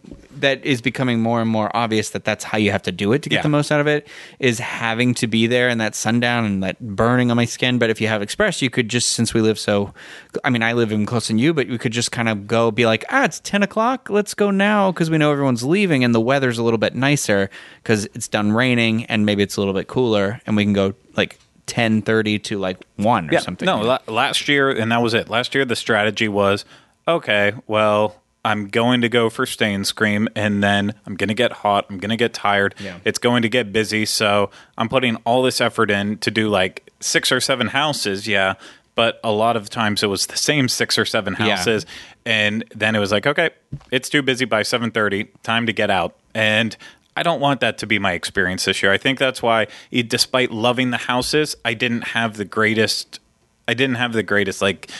that 0.40 0.64
is 0.64 0.81
becoming 0.81 1.20
more 1.20 1.40
and 1.40 1.48
more 1.48 1.70
obvious 1.77 2.11
that 2.11 2.25
that's 2.25 2.42
how 2.42 2.59
you 2.59 2.72
have 2.72 2.83
to 2.83 2.90
do 2.90 3.12
it 3.12 3.22
to 3.22 3.29
get 3.29 3.37
Yeah. 3.37 3.42
the 3.42 3.48
most 3.51 3.70
out 3.70 3.81
of 3.81 3.87
it 3.87 4.09
is 4.40 4.59
having 4.59 5.14
to 5.14 5.27
be 5.29 5.46
there 5.46 5.68
and 5.68 5.81
that 5.81 5.94
sundown 5.94 6.44
and 6.44 6.62
that 6.64 6.81
burning 6.81 7.31
on 7.31 7.37
my 7.37 7.44
skin 7.44 7.79
but 7.79 7.90
if 7.90 8.01
you 8.01 8.09
have 8.09 8.22
express 8.22 8.61
you 8.61 8.68
could 8.70 8.88
just 8.88 9.11
since 9.11 9.35
we 9.35 9.40
live 9.40 9.59
so 9.59 9.94
I 10.42 10.51
mean 10.51 10.62
I 10.62 10.72
live 10.72 10.90
even 10.90 11.07
closer 11.07 11.29
than 11.29 11.38
you 11.38 11.55
but 11.55 11.68
we 11.68 11.79
could 11.79 11.92
just 11.92 12.11
kind 12.11 12.29
of 12.29 12.46
go 12.46 12.70
be 12.70 12.87
like 12.87 13.05
ah 13.11 13.25
it's 13.25 13.40
10 13.40 13.62
o'clock 13.62 14.11
let's 14.11 14.35
go 14.35 14.51
now 14.51 14.90
because 14.90 15.11
we 15.11 15.18
know 15.18 15.31
everyone's 15.31 15.62
leaving 15.62 16.03
and 16.03 16.14
the 16.14 16.20
weather's 16.20 16.59
a 16.59 16.62
little 16.62 16.79
bit 16.79 16.94
nicer 16.94 17.48
because 17.83 18.07
it's 18.07 18.27
done 18.27 18.53
raining 18.53 19.02
and 19.09 19.27
maybe 19.27 19.43
it's 19.43 19.57
a 19.57 19.61
little 19.61 19.75
bit 19.75 19.88
cooler 19.88 20.41
and 20.47 20.57
we 20.57 20.65
can 20.65 20.73
go 20.73 20.95
like 21.17 21.38
10:30 21.67 22.43
to 22.45 22.59
like 22.59 22.79
1 22.97 23.31
or 23.31 23.33
yeah, 23.33 23.38
something. 23.41 23.67
No, 23.67 23.81
la- 23.81 23.99
last 24.07 24.49
year, 24.49 24.71
and 24.71 24.91
that 24.93 25.03
was 25.03 25.15
it. 25.15 25.29
Last 25.29 25.55
year, 25.55 25.65
the 25.65 25.77
strategy 25.77 26.29
was 26.29 26.65
okay. 27.07 27.53
Well, 27.67 28.17
I'm 28.45 28.69
going 28.69 29.03
to 29.03 29.09
go 29.09 29.31
for 29.31 29.47
Stay 29.47 29.73
and 29.73 29.87
Scream, 29.87 30.29
and 30.35 30.62
then 30.62 30.95
I'm 31.07 31.15
going 31.15 31.29
to 31.29 31.35
get 31.35 31.53
hot. 31.53 31.87
I'm 31.88 31.99
going 31.99 32.11
to 32.11 32.17
get 32.17 32.35
tired. 32.35 32.75
Yeah. 32.81 32.99
It's 33.05 33.19
going 33.19 33.43
to 33.43 33.49
get 33.49 33.73
busy, 33.73 34.05
so 34.05 34.51
I'm 34.77 34.88
putting 34.88 35.17
all 35.25 35.43
this 35.43 35.61
effort 35.61 35.91
in 35.91 36.19
to 36.19 36.31
do 36.31 36.49
like 36.49 36.91
six 37.01 37.31
or 37.31 37.41
seven 37.41 37.69
houses. 37.69 38.27
Yeah. 38.27 38.55
But 38.95 39.21
a 39.25 39.31
lot 39.31 39.57
of 39.57 39.71
times 39.71 40.03
it 40.03 40.09
was 40.09 40.27
the 40.27 40.37
same 40.37 40.69
six 40.69 40.99
or 40.99 41.05
seven 41.05 41.35
Yeah. 41.38 41.57
houses, 41.57 41.87
and 42.27 42.65
then 42.75 42.95
it 42.97 42.99
was 42.99 43.12
like, 43.12 43.27
okay, 43.27 43.51
it's 43.91 44.11
too 44.11 44.23
busy 44.23 44.45
by 44.45 44.62
seven 44.65 44.91
thirty. 44.91 45.25
Time 45.45 45.67
to 45.67 45.73
get 45.73 45.88
out. 45.91 46.17
And 46.35 46.77
I 47.16 47.22
don't 47.22 47.40
want 47.40 47.61
that 47.61 47.79
to 47.79 47.87
be 47.87 47.98
my 47.98 48.12
experience 48.12 48.64
this 48.64 48.83
year. 48.83 48.92
I 48.92 48.98
think 48.98 49.18
that's 49.18 49.42
why, 49.42 49.66
despite 49.90 50.51
loving 50.51 50.90
the 50.90 50.96
houses, 50.96 51.57
I 51.64 51.75
didn't 51.75 52.03
have 52.09 52.37
the 52.37 52.44
greatest. 52.44 53.20
I 53.68 53.75
didn't 53.75 53.96
have 53.96 54.12
the 54.12 54.22
greatest 54.22 54.62
like 54.62 54.90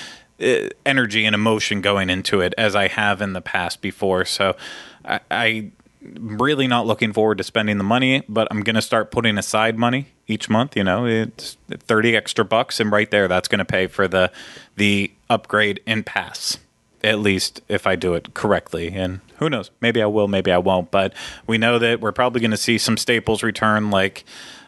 energy 0.85 1.25
and 1.25 1.35
emotion 1.35 1.81
going 1.81 2.11
into 2.11 2.41
it 2.41 2.55
as 2.59 2.75
I 2.75 2.89
have 2.89 3.23
in 3.23 3.33
the 3.33 3.41
past 3.41 3.81
before. 3.81 4.25
So 4.25 4.57
I, 5.05 5.21
I 5.31 5.71
really 6.19 6.67
not 6.67 6.87
looking 6.87 7.13
forward 7.13 7.39
to 7.39 7.45
spending 7.45 7.79
the 7.79 7.85
money, 7.85 8.25
but 8.29 8.49
I'm 8.51 8.63
going 8.63 8.75
to 8.77 8.83
start 8.83 9.11
putting 9.11 9.39
aside 9.39 9.79
money 9.79 10.09
each 10.27 10.51
month. 10.51 10.77
You 10.77 10.85
know, 10.85 11.07
it's 11.07 11.57
thirty 11.71 12.17
extra 12.17 12.45
bucks, 12.45 12.81
and 12.81 12.91
right 12.91 13.11
there, 13.11 13.29
that's 13.29 13.49
going 13.49 13.61
to 13.61 13.65
pay 13.65 13.87
for 13.87 14.09
the 14.09 14.31
the 14.77 15.13
upgrade 15.31 15.81
in 15.87 16.03
pass. 16.03 16.59
At 17.05 17.19
least 17.19 17.61
if 17.69 17.87
I 17.87 17.97
do 17.97 18.15
it 18.15 18.33
correctly, 18.35 18.89
and 18.95 19.21
who 19.39 19.51
knows, 19.51 19.71
maybe 19.81 20.01
I 20.01 20.07
will, 20.07 20.29
maybe 20.29 20.53
I 20.53 20.59
won't. 20.59 20.91
But 20.91 21.13
we 21.47 21.59
know 21.59 21.79
that 21.79 22.01
we're 22.01 22.13
probably 22.13 22.41
going 22.41 22.53
to 22.53 22.57
see 22.57 22.79
some 22.79 22.97
staples 22.97 23.43
return, 23.43 23.91
like 23.91 24.25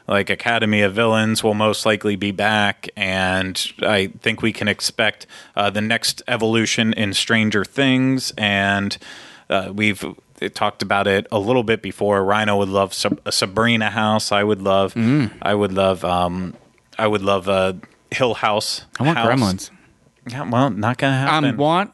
like 0.07 0.29
Academy 0.29 0.83
of 0.83 0.93
Villains 0.95 1.43
will 1.43 1.55
most 1.55 1.87
likely 1.87 2.17
be 2.17 2.31
back, 2.31 2.89
and 2.97 3.65
I 3.81 4.09
think 4.21 4.43
we 4.43 4.53
can 4.53 4.69
expect 4.69 5.27
uh, 5.57 5.71
the 5.71 5.81
next 5.81 6.23
evolution 6.29 6.93
in 6.93 7.15
Stranger 7.15 7.65
Things, 7.65 8.33
and 8.37 8.99
uh, 9.49 9.71
we've 9.73 10.05
talked 10.53 10.83
about 10.83 11.07
it 11.07 11.27
a 11.33 11.39
little 11.39 11.63
bit 11.63 11.81
before. 11.81 12.21
Ryno 12.21 12.59
would 12.59 12.69
love 12.69 12.93
Sab- 12.93 13.21
a 13.25 13.33
Sabrina 13.33 13.91
house. 13.91 14.31
I 14.33 14.43
would 14.43 14.61
love. 14.61 14.95
I 15.41 15.55
would 15.55 15.73
love. 15.73 16.05
Um, 16.05 16.55
I 16.99 17.07
would 17.07 17.23
love 17.23 17.49
a 17.49 17.79
Hill 18.11 18.35
House. 18.35 18.85
I 18.99 19.05
want 19.05 19.19
house. 19.19 19.29
Gremlins. 19.29 19.71
Yeah, 20.29 20.49
well, 20.51 20.69
not 20.71 20.99
gonna 20.99 21.17
happen. 21.17 21.45
I 21.45 21.53
want 21.55 21.93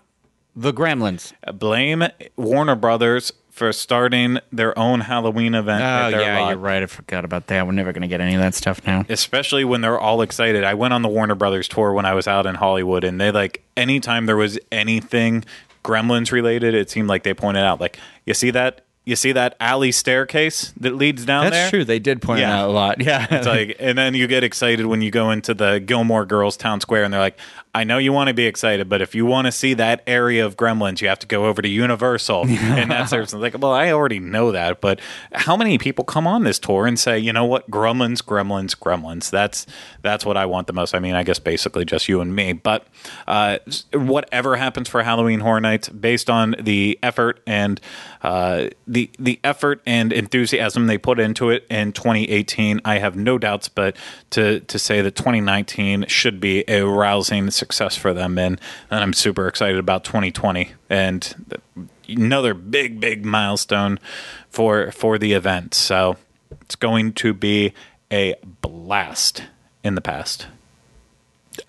the 0.60 0.72
Gremlins. 0.74 1.32
Blame 1.58 2.04
Warner 2.36 2.74
Brothers 2.74 3.32
for 3.50 3.72
starting 3.72 4.38
their 4.52 4.78
own 4.78 5.00
Halloween 5.00 5.54
event. 5.54 5.82
Oh 5.82 5.86
at 5.86 6.10
their 6.10 6.20
yeah, 6.20 6.40
lot. 6.40 6.48
you're 6.50 6.58
right. 6.58 6.82
I 6.82 6.86
forgot 6.86 7.24
about 7.24 7.46
that. 7.46 7.66
We're 7.66 7.72
never 7.72 7.92
going 7.92 8.02
to 8.02 8.08
get 8.08 8.20
any 8.20 8.34
of 8.34 8.40
that 8.40 8.54
stuff 8.54 8.86
now. 8.86 9.04
especially 9.08 9.64
when 9.64 9.80
they're 9.80 9.98
all 9.98 10.20
excited. 10.20 10.62
I 10.62 10.74
went 10.74 10.92
on 10.92 11.00
the 11.02 11.08
Warner 11.08 11.34
Brothers 11.34 11.66
tour 11.66 11.92
when 11.94 12.04
I 12.04 12.12
was 12.12 12.28
out 12.28 12.46
in 12.46 12.56
Hollywood, 12.56 13.04
and 13.04 13.18
they 13.20 13.30
like 13.30 13.62
anytime 13.76 14.26
there 14.26 14.36
was 14.36 14.58
anything 14.70 15.44
Gremlins 15.82 16.30
related, 16.30 16.74
it 16.74 16.90
seemed 16.90 17.08
like 17.08 17.22
they 17.22 17.32
pointed 17.34 17.64
out 17.64 17.80
like, 17.80 17.98
you 18.26 18.34
see 18.34 18.50
that 18.50 18.82
you 19.04 19.16
see 19.16 19.32
that 19.32 19.56
alley 19.58 19.90
staircase 19.92 20.72
that 20.78 20.94
leads 20.94 21.24
down 21.24 21.44
That's 21.44 21.56
there? 21.56 21.70
true. 21.70 21.84
They 21.84 21.98
did 21.98 22.20
point 22.20 22.40
it 22.40 22.44
out 22.44 22.68
a 22.68 22.72
lot. 22.72 23.00
Yeah. 23.10 23.26
It's 23.30 23.46
like, 23.46 23.76
and 23.80 23.96
then 23.96 24.14
you 24.14 24.26
get 24.26 24.44
excited 24.44 24.86
when 24.86 25.00
you 25.00 25.10
go 25.10 25.30
into 25.30 25.54
the 25.54 25.80
Gilmore 25.80 26.26
Girls 26.26 26.56
Town 26.56 26.80
Square, 26.80 27.04
and 27.04 27.14
they're 27.14 27.20
like, 27.20 27.38
"I 27.74 27.82
know 27.84 27.96
you 27.96 28.12
want 28.12 28.28
to 28.28 28.34
be 28.34 28.44
excited, 28.46 28.88
but 28.90 29.00
if 29.00 29.14
you 29.14 29.24
want 29.24 29.46
to 29.46 29.52
see 29.52 29.72
that 29.74 30.02
area 30.06 30.44
of 30.44 30.56
Gremlins, 30.56 31.00
you 31.00 31.08
have 31.08 31.18
to 31.20 31.26
go 31.26 31.46
over 31.46 31.62
to 31.62 31.68
Universal." 31.68 32.46
and 32.48 32.90
that's 32.90 33.10
there's 33.10 33.32
like, 33.32 33.58
well, 33.58 33.72
I 33.72 33.90
already 33.90 34.20
know 34.20 34.52
that, 34.52 34.80
but 34.82 35.00
how 35.32 35.56
many 35.56 35.78
people 35.78 36.04
come 36.04 36.26
on 36.26 36.44
this 36.44 36.58
tour 36.58 36.86
and 36.86 36.98
say, 36.98 37.18
you 37.18 37.32
know 37.32 37.46
what, 37.46 37.70
Gremlins, 37.70 38.22
Gremlins, 38.22 38.76
Gremlins? 38.76 39.30
That's 39.30 39.66
that's 40.02 40.26
what 40.26 40.36
I 40.36 40.44
want 40.46 40.66
the 40.66 40.72
most. 40.74 40.94
I 40.94 40.98
mean, 40.98 41.14
I 41.14 41.22
guess 41.22 41.38
basically 41.38 41.84
just 41.86 42.08
you 42.08 42.20
and 42.20 42.36
me, 42.36 42.52
but 42.52 42.86
uh, 43.26 43.58
whatever 43.94 44.56
happens 44.56 44.88
for 44.88 45.02
Halloween 45.02 45.40
Horror 45.40 45.60
Nights, 45.60 45.88
based 45.88 46.28
on 46.28 46.54
the 46.60 46.98
effort 47.02 47.40
and 47.46 47.80
uh, 48.22 48.68
the 48.90 49.08
the 49.20 49.38
effort 49.44 49.80
and 49.86 50.12
enthusiasm 50.12 50.88
they 50.88 50.98
put 50.98 51.20
into 51.20 51.50
it 51.50 51.64
in 51.70 51.92
2018, 51.92 52.80
I 52.84 52.98
have 52.98 53.14
no 53.14 53.38
doubts. 53.38 53.68
But 53.68 53.96
to 54.30 54.60
to 54.60 54.78
say 54.78 55.00
that 55.00 55.14
2019 55.14 56.06
should 56.08 56.40
be 56.40 56.64
a 56.66 56.82
rousing 56.82 57.50
success 57.50 57.96
for 57.96 58.12
them, 58.12 58.36
and, 58.36 58.60
and 58.90 59.02
I'm 59.02 59.12
super 59.12 59.46
excited 59.46 59.78
about 59.78 60.02
2020 60.04 60.72
and 60.90 61.62
another 62.08 62.52
big 62.52 62.98
big 62.98 63.24
milestone 63.24 64.00
for 64.48 64.90
for 64.90 65.18
the 65.18 65.34
event. 65.34 65.72
So 65.72 66.16
it's 66.62 66.74
going 66.74 67.12
to 67.14 67.32
be 67.32 67.72
a 68.10 68.34
blast 68.60 69.44
in 69.84 69.94
the 69.94 70.00
past. 70.00 70.48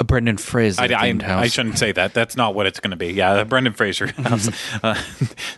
A 0.02 0.04
Brendan 0.04 0.38
Fraser 0.38 0.82
I, 0.82 0.86
I, 0.86 0.90
themed 0.90 1.22
house. 1.22 1.44
I 1.44 1.48
shouldn't 1.48 1.78
say 1.78 1.94
that. 1.94 2.14
That's 2.14 2.36
not 2.36 2.54
what 2.56 2.66
it's 2.66 2.80
going 2.82 2.92
to 2.92 2.98
be. 2.98 3.14
Yeah, 3.14 3.46
Brendan 3.46 3.74
Fraser 3.74 4.08
house. 4.22 4.50
uh, 4.84 5.02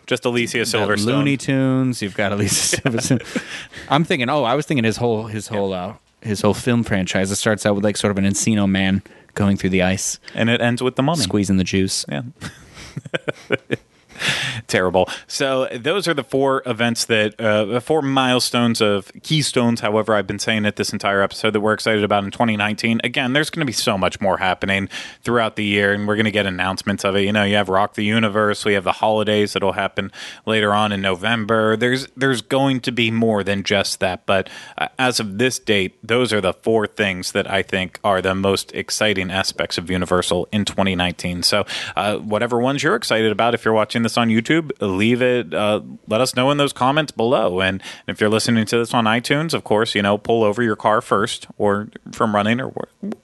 just 0.05 0.25
Alicia 0.25 0.59
Silverstone. 0.59 1.05
Looney 1.05 1.37
Tunes. 1.37 2.01
You've 2.01 2.15
got 2.15 2.31
Elisa 2.31 2.77
Silverstone. 2.81 3.43
I'm 3.89 4.03
thinking. 4.03 4.29
Oh, 4.29 4.43
I 4.43 4.53
was 4.53 4.65
thinking 4.67 4.83
his 4.83 4.97
whole 4.97 5.25
his 5.27 5.47
whole 5.47 5.73
uh, 5.73 5.95
his 6.21 6.41
whole 6.41 6.53
film 6.53 6.83
franchise. 6.83 7.31
It 7.31 7.37
starts 7.37 7.65
out 7.65 7.73
with 7.75 7.83
like 7.83 7.97
sort 7.97 8.11
of 8.11 8.17
an 8.17 8.25
Encino 8.25 8.69
man 8.69 9.01
going 9.33 9.57
through 9.57 9.71
the 9.71 9.81
ice, 9.81 10.19
and 10.35 10.49
it 10.49 10.61
ends 10.61 10.83
with 10.83 10.95
the 10.95 11.03
mummy. 11.03 11.23
squeezing 11.23 11.57
the 11.57 11.63
juice. 11.63 12.05
Yeah. 12.09 12.21
Terrible. 14.67 15.09
So 15.27 15.67
those 15.67 16.07
are 16.07 16.13
the 16.13 16.23
four 16.23 16.61
events 16.65 17.05
that, 17.05 17.39
uh, 17.39 17.79
four 17.79 18.01
milestones 18.01 18.81
of 18.81 19.11
keystones. 19.23 19.81
However, 19.81 20.15
I've 20.15 20.27
been 20.27 20.39
saying 20.39 20.65
it 20.65 20.75
this 20.75 20.93
entire 20.93 21.21
episode 21.21 21.51
that 21.51 21.61
we're 21.61 21.73
excited 21.73 22.03
about 22.03 22.23
in 22.23 22.31
2019. 22.31 23.01
Again, 23.03 23.33
there's 23.33 23.49
going 23.49 23.61
to 23.61 23.65
be 23.65 23.73
so 23.73 23.97
much 23.97 24.21
more 24.21 24.37
happening 24.37 24.89
throughout 25.23 25.55
the 25.55 25.63
year, 25.63 25.93
and 25.93 26.07
we're 26.07 26.15
going 26.15 26.25
to 26.25 26.31
get 26.31 26.45
announcements 26.45 27.03
of 27.03 27.15
it. 27.15 27.21
You 27.21 27.31
know, 27.31 27.43
you 27.43 27.55
have 27.55 27.69
Rock 27.69 27.95
the 27.95 28.05
Universe, 28.05 28.65
we 28.65 28.73
have 28.73 28.83
the 28.83 28.93
holidays 28.93 29.53
that'll 29.53 29.73
happen 29.73 30.11
later 30.45 30.73
on 30.73 30.91
in 30.91 31.01
November. 31.01 31.75
There's 31.75 32.07
there's 32.15 32.41
going 32.41 32.81
to 32.81 32.91
be 32.91 33.11
more 33.11 33.43
than 33.43 33.63
just 33.63 33.99
that, 33.99 34.25
but 34.25 34.49
uh, 34.77 34.87
as 34.97 35.19
of 35.19 35.37
this 35.37 35.59
date, 35.59 35.97
those 36.03 36.33
are 36.33 36.41
the 36.41 36.53
four 36.53 36.87
things 36.87 37.31
that 37.31 37.49
I 37.49 37.61
think 37.61 37.99
are 38.03 38.21
the 38.21 38.35
most 38.35 38.73
exciting 38.73 39.31
aspects 39.31 39.77
of 39.77 39.89
Universal 39.89 40.47
in 40.51 40.65
2019. 40.65 41.43
So, 41.43 41.65
uh, 41.95 42.17
whatever 42.17 42.59
ones 42.59 42.83
you're 42.83 42.95
excited 42.95 43.31
about, 43.31 43.53
if 43.53 43.65
you're 43.65 43.73
watching 43.73 44.03
this 44.03 44.12
on 44.17 44.29
YouTube, 44.29 44.71
leave 44.79 45.21
it. 45.21 45.53
Uh, 45.53 45.81
let 46.07 46.21
us 46.21 46.35
know 46.35 46.51
in 46.51 46.57
those 46.57 46.73
comments 46.73 47.11
below. 47.11 47.61
And 47.61 47.81
if 48.07 48.19
you're 48.19 48.29
listening 48.29 48.65
to 48.65 48.77
this 48.77 48.93
on 48.93 49.05
iTunes, 49.05 49.53
of 49.53 49.63
course, 49.63 49.95
you 49.95 50.01
know, 50.01 50.17
pull 50.17 50.43
over 50.43 50.61
your 50.61 50.75
car 50.75 51.01
first, 51.01 51.47
or 51.57 51.89
from 52.11 52.35
running, 52.35 52.59
or 52.59 52.73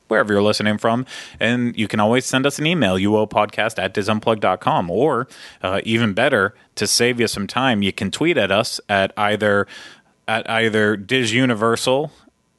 wherever 0.08 0.34
you're 0.34 0.44
listening 0.44 0.78
from, 0.78 1.06
and 1.40 1.78
you 1.78 1.88
can 1.88 2.00
always 2.00 2.26
send 2.26 2.46
us 2.46 2.60
an 2.60 2.66
email, 2.66 2.96
uopodcast 2.96 3.82
at 3.82 3.94
disunplug.com, 3.94 4.90
or 4.92 5.28
uh, 5.62 5.82
even 5.84 6.14
better, 6.14 6.54
to 6.76 6.88
save 6.88 7.20
you 7.20 7.28
some 7.28 7.48
time, 7.48 7.82
you 7.84 7.92
can 7.92 8.10
tweet 8.10 8.38
at 8.38 8.52
us 8.52 8.80
at 8.88 9.12
either 9.18 9.68
at 10.28 10.50
either 10.50 10.96
DIS 10.96 11.32
Universal. 11.32 12.12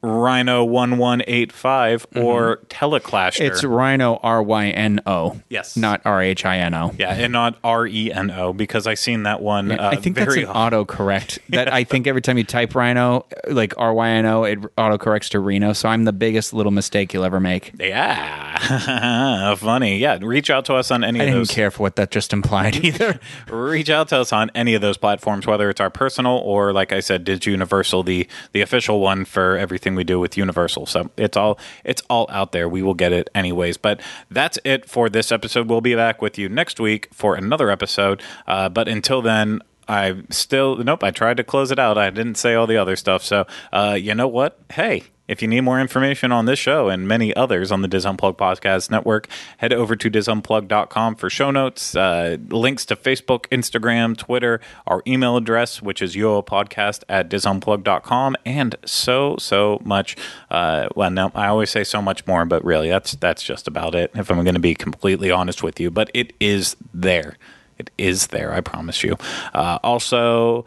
Ryno 0.03 0.67
one 0.67 0.97
one 0.97 1.21
eight 1.27 1.51
five 1.51 2.07
or 2.15 2.57
Teleclaster. 2.69 3.33
Mm-hmm. 3.41 3.43
It's 3.53 3.63
Ryno 3.63 4.19
R 4.23 4.41
Y 4.41 4.67
N 4.69 4.99
O. 5.05 5.39
Yes. 5.47 5.77
Not 5.77 6.01
R 6.05 6.21
H 6.23 6.43
I 6.45 6.57
N 6.57 6.73
O. 6.73 6.91
yeah, 6.97 7.13
and 7.13 7.31
not 7.31 7.57
R 7.63 7.85
E 7.85 8.11
N 8.11 8.31
O 8.31 8.51
because 8.51 8.87
I 8.87 8.95
seen 8.95 9.23
that 9.23 9.41
one. 9.41 9.71
Uh, 9.71 9.89
I 9.91 9.95
think 9.97 10.15
that's 10.15 10.33
very 10.33 10.45
an 10.45 10.53
autocorrect. 10.53 11.37
That 11.49 11.71
I 11.71 11.83
think 11.83 12.07
every 12.07 12.21
time 12.21 12.37
you 12.37 12.43
type 12.45 12.71
Ryno, 12.71 13.25
like 13.49 13.73
R 13.77 13.93
Y 13.93 14.09
N 14.09 14.25
O, 14.25 14.43
it 14.43 14.59
autocorrects 14.75 15.29
to 15.29 15.39
Reno. 15.39 15.73
So 15.73 15.89
I'm 15.89 16.05
the 16.05 16.13
biggest 16.13 16.53
little 16.53 16.71
mistake 16.71 17.13
you'll 17.13 17.25
ever 17.25 17.39
make. 17.39 17.73
Yeah, 17.79 19.55
funny. 19.55 19.97
Yeah, 19.97 20.17
reach 20.21 20.49
out 20.49 20.65
to 20.65 20.75
us 20.75 20.91
on 20.91 21.03
any 21.03 21.19
I 21.19 21.23
of 21.23 21.27
didn't 21.27 21.39
those. 21.41 21.51
care 21.51 21.69
for 21.71 21.83
what 21.83 21.95
that 21.97 22.09
just 22.11 22.33
implied 22.33 22.75
either. 22.85 23.19
reach 23.49 23.89
out 23.89 24.07
to 24.09 24.17
us 24.17 24.31
on 24.33 24.49
any 24.55 24.73
of 24.75 24.81
those 24.81 24.97
platforms, 24.97 25.45
whether 25.45 25.69
it's 25.69 25.81
our 25.81 25.89
personal 25.89 26.37
or, 26.37 26.73
like 26.73 26.91
I 26.91 27.01
said, 27.01 27.23
DIS 27.23 27.45
Universal, 27.45 28.03
the 28.03 28.27
the 28.53 28.61
official 28.61 28.99
one 28.99 29.25
for 29.25 29.57
everything 29.57 29.90
we 29.95 30.03
do 30.03 30.19
with 30.19 30.37
Universal. 30.37 30.85
So 30.87 31.09
it's 31.17 31.37
all 31.37 31.59
it's 31.83 32.01
all 32.09 32.27
out 32.29 32.51
there. 32.51 32.67
We 32.67 32.81
will 32.81 32.93
get 32.93 33.11
it 33.11 33.29
anyways. 33.35 33.77
But 33.77 34.01
that's 34.29 34.57
it 34.63 34.89
for 34.89 35.09
this 35.09 35.31
episode. 35.31 35.69
We'll 35.69 35.81
be 35.81 35.95
back 35.95 36.21
with 36.21 36.37
you 36.37 36.49
next 36.49 36.79
week 36.79 37.09
for 37.13 37.35
another 37.35 37.69
episode. 37.69 38.21
Uh, 38.47 38.69
but 38.69 38.87
until 38.87 39.21
then. 39.21 39.61
I 39.87 40.21
still 40.29 40.77
nope. 40.77 41.03
I 41.03 41.11
tried 41.11 41.35
to 41.37 41.43
close 41.43 41.69
it 41.69 41.79
out. 41.79 41.97
I 41.97 42.11
didn't 42.11 42.35
say 42.35 42.53
all 42.53 42.65
the 42.65 42.77
other 42.77 42.95
stuff. 42.95 43.23
So, 43.23 43.45
uh, 43.73 43.97
you 43.99 44.15
know 44.15 44.27
what? 44.27 44.57
Hey, 44.71 45.03
if 45.31 45.41
you 45.41 45.47
need 45.47 45.61
more 45.61 45.79
information 45.79 46.33
on 46.33 46.45
this 46.45 46.59
show 46.59 46.89
and 46.89 47.07
many 47.07 47.33
others 47.37 47.71
on 47.71 47.81
the 47.81 47.87
DIS 47.87 48.05
Unplugged 48.05 48.37
Podcast 48.37 48.91
Network, 48.91 49.29
head 49.59 49.71
over 49.71 49.95
to 49.95 50.11
disunplug.com 50.11 51.15
for 51.15 51.29
show 51.29 51.49
notes, 51.51 51.95
uh, 51.95 52.35
links 52.49 52.85
to 52.87 52.97
Facebook, 52.97 53.45
Instagram, 53.47 54.17
Twitter, 54.17 54.59
our 54.85 55.01
email 55.07 55.37
address, 55.37 55.81
which 55.81 56.01
is 56.01 56.17
uopodcast 56.17 57.05
at 57.07 57.29
disunplug.com, 57.29 58.35
and 58.45 58.75
so, 58.85 59.37
so 59.39 59.79
much. 59.85 60.17
Uh, 60.49 60.89
well, 60.97 61.09
no, 61.09 61.31
I 61.33 61.47
always 61.47 61.69
say 61.69 61.85
so 61.85 62.01
much 62.01 62.27
more, 62.27 62.43
but 62.43 62.61
really, 62.65 62.89
that's 62.89 63.13
that's 63.13 63.41
just 63.41 63.69
about 63.69 63.95
it, 63.95 64.11
if 64.15 64.29
I'm 64.29 64.43
going 64.43 64.55
to 64.55 64.59
be 64.59 64.75
completely 64.75 65.31
honest 65.31 65.63
with 65.63 65.79
you. 65.79 65.89
But 65.89 66.11
it 66.13 66.33
is 66.41 66.75
there. 66.93 67.37
It 67.77 67.89
is 67.97 68.27
there, 68.27 68.53
I 68.53 68.59
promise 68.59 69.01
you. 69.01 69.15
Uh, 69.53 69.79
also, 69.81 70.65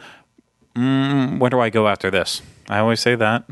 mm, 0.74 1.38
where 1.38 1.50
do 1.50 1.60
I 1.60 1.68
go 1.68 1.86
after 1.86 2.10
this? 2.10 2.40
I 2.70 2.78
always 2.78 3.00
say 3.00 3.14
that. 3.14 3.44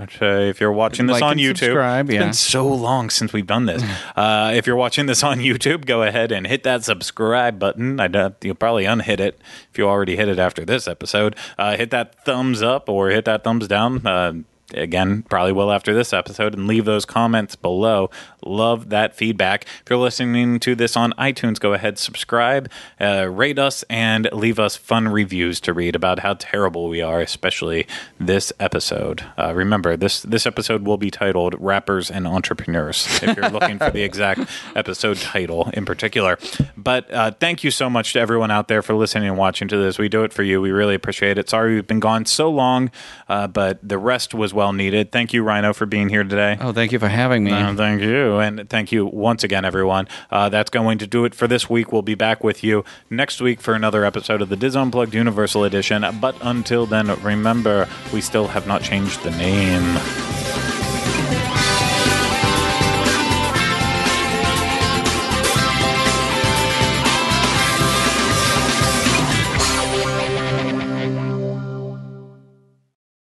Which, 0.00 0.22
uh, 0.22 0.26
if 0.26 0.60
you're 0.60 0.72
watching 0.72 1.06
this 1.06 1.20
Like 1.20 1.22
on 1.22 1.36
YouTube, 1.38 1.58
subscribe, 1.58 2.08
it's 2.08 2.14
yeah. 2.14 2.24
been 2.24 2.32
so 2.32 2.66
long 2.66 3.10
since 3.10 3.32
we've 3.32 3.46
done 3.46 3.66
this. 3.66 3.82
uh, 4.16 4.52
if 4.54 4.66
you're 4.66 4.76
watching 4.76 5.06
this 5.06 5.22
on 5.22 5.38
YouTube, 5.38 5.86
go 5.86 6.02
ahead 6.02 6.32
and 6.32 6.46
hit 6.46 6.62
that 6.64 6.84
subscribe 6.84 7.58
button. 7.58 8.00
I 8.00 8.08
doubt 8.08 8.36
you'll 8.42 8.54
probably 8.54 8.84
unhit 8.84 9.20
it 9.20 9.40
if 9.70 9.78
you 9.78 9.88
already 9.88 10.16
hit 10.16 10.28
it 10.28 10.38
after 10.38 10.64
this 10.64 10.88
episode. 10.88 11.36
Uh, 11.58 11.76
hit 11.76 11.90
that 11.90 12.24
thumbs 12.24 12.62
up 12.62 12.88
or 12.88 13.10
hit 13.10 13.24
that 13.24 13.44
thumbs 13.44 13.68
down. 13.68 14.44
Again, 14.74 15.22
probably 15.22 15.52
will 15.52 15.72
after 15.72 15.94
this 15.94 16.12
episode, 16.12 16.54
and 16.54 16.66
leave 16.66 16.84
those 16.84 17.06
comments 17.06 17.56
below. 17.56 18.10
Love 18.44 18.90
that 18.90 19.16
feedback. 19.16 19.64
If 19.64 19.84
you're 19.88 19.98
listening 19.98 20.60
to 20.60 20.74
this 20.74 20.94
on 20.94 21.14
iTunes, 21.14 21.58
go 21.58 21.72
ahead, 21.72 21.98
subscribe, 21.98 22.70
uh, 23.00 23.28
rate 23.30 23.58
us, 23.58 23.82
and 23.88 24.28
leave 24.30 24.58
us 24.58 24.76
fun 24.76 25.08
reviews 25.08 25.58
to 25.62 25.72
read 25.72 25.96
about 25.96 26.18
how 26.18 26.34
terrible 26.34 26.88
we 26.90 27.00
are, 27.00 27.20
especially 27.20 27.86
this 28.20 28.52
episode. 28.60 29.24
Uh, 29.38 29.54
remember, 29.54 29.96
this 29.96 30.20
this 30.20 30.44
episode 30.44 30.84
will 30.84 30.98
be 30.98 31.10
titled 31.10 31.54
"Rappers 31.58 32.10
and 32.10 32.26
Entrepreneurs." 32.26 33.06
If 33.22 33.38
you're 33.38 33.48
looking 33.48 33.78
for 33.78 33.90
the 33.90 34.02
exact 34.02 34.50
episode 34.76 35.16
title 35.16 35.70
in 35.72 35.86
particular, 35.86 36.38
but 36.76 37.10
uh, 37.10 37.30
thank 37.30 37.64
you 37.64 37.70
so 37.70 37.88
much 37.88 38.12
to 38.12 38.20
everyone 38.20 38.50
out 38.50 38.68
there 38.68 38.82
for 38.82 38.94
listening 38.94 39.28
and 39.30 39.38
watching 39.38 39.66
to 39.68 39.78
this. 39.78 39.98
We 39.98 40.10
do 40.10 40.24
it 40.24 40.32
for 40.34 40.42
you. 40.42 40.60
We 40.60 40.72
really 40.72 40.94
appreciate 40.94 41.38
it. 41.38 41.48
Sorry 41.48 41.74
we've 41.74 41.86
been 41.86 42.00
gone 42.00 42.26
so 42.26 42.50
long, 42.50 42.90
uh, 43.30 43.46
but 43.46 43.78
the 43.82 43.96
rest 43.96 44.34
was 44.34 44.52
well 44.58 44.72
needed. 44.72 45.12
Thank 45.12 45.32
you, 45.32 45.44
Ryno, 45.44 45.72
for 45.72 45.86
being 45.86 46.08
here 46.08 46.24
today. 46.24 46.58
Oh, 46.60 46.72
thank 46.72 46.90
you 46.90 46.98
for 46.98 47.06
having 47.06 47.44
me. 47.44 47.52
Uh, 47.52 47.76
thank 47.76 48.02
you. 48.02 48.38
And 48.38 48.68
thank 48.68 48.90
you 48.90 49.06
once 49.06 49.44
again, 49.44 49.64
everyone. 49.64 50.08
Uh, 50.32 50.48
that's 50.48 50.68
going 50.68 50.98
to 50.98 51.06
do 51.06 51.24
it 51.24 51.32
for 51.32 51.46
this 51.46 51.70
week. 51.70 51.92
We'll 51.92 52.02
be 52.02 52.16
back 52.16 52.42
with 52.42 52.64
you 52.64 52.84
next 53.08 53.40
week 53.40 53.60
for 53.60 53.74
another 53.74 54.04
episode 54.04 54.42
of 54.42 54.48
the 54.48 54.56
DIS 54.56 54.74
Unplugged 54.74 55.14
Universal 55.14 55.62
Edition. 55.62 56.04
But 56.20 56.34
until 56.40 56.86
then, 56.86 57.06
remember, 57.22 57.88
we 58.12 58.20
still 58.20 58.48
have 58.48 58.66
not 58.66 58.82
changed 58.82 59.22
the 59.22 59.30
name. 59.30 60.77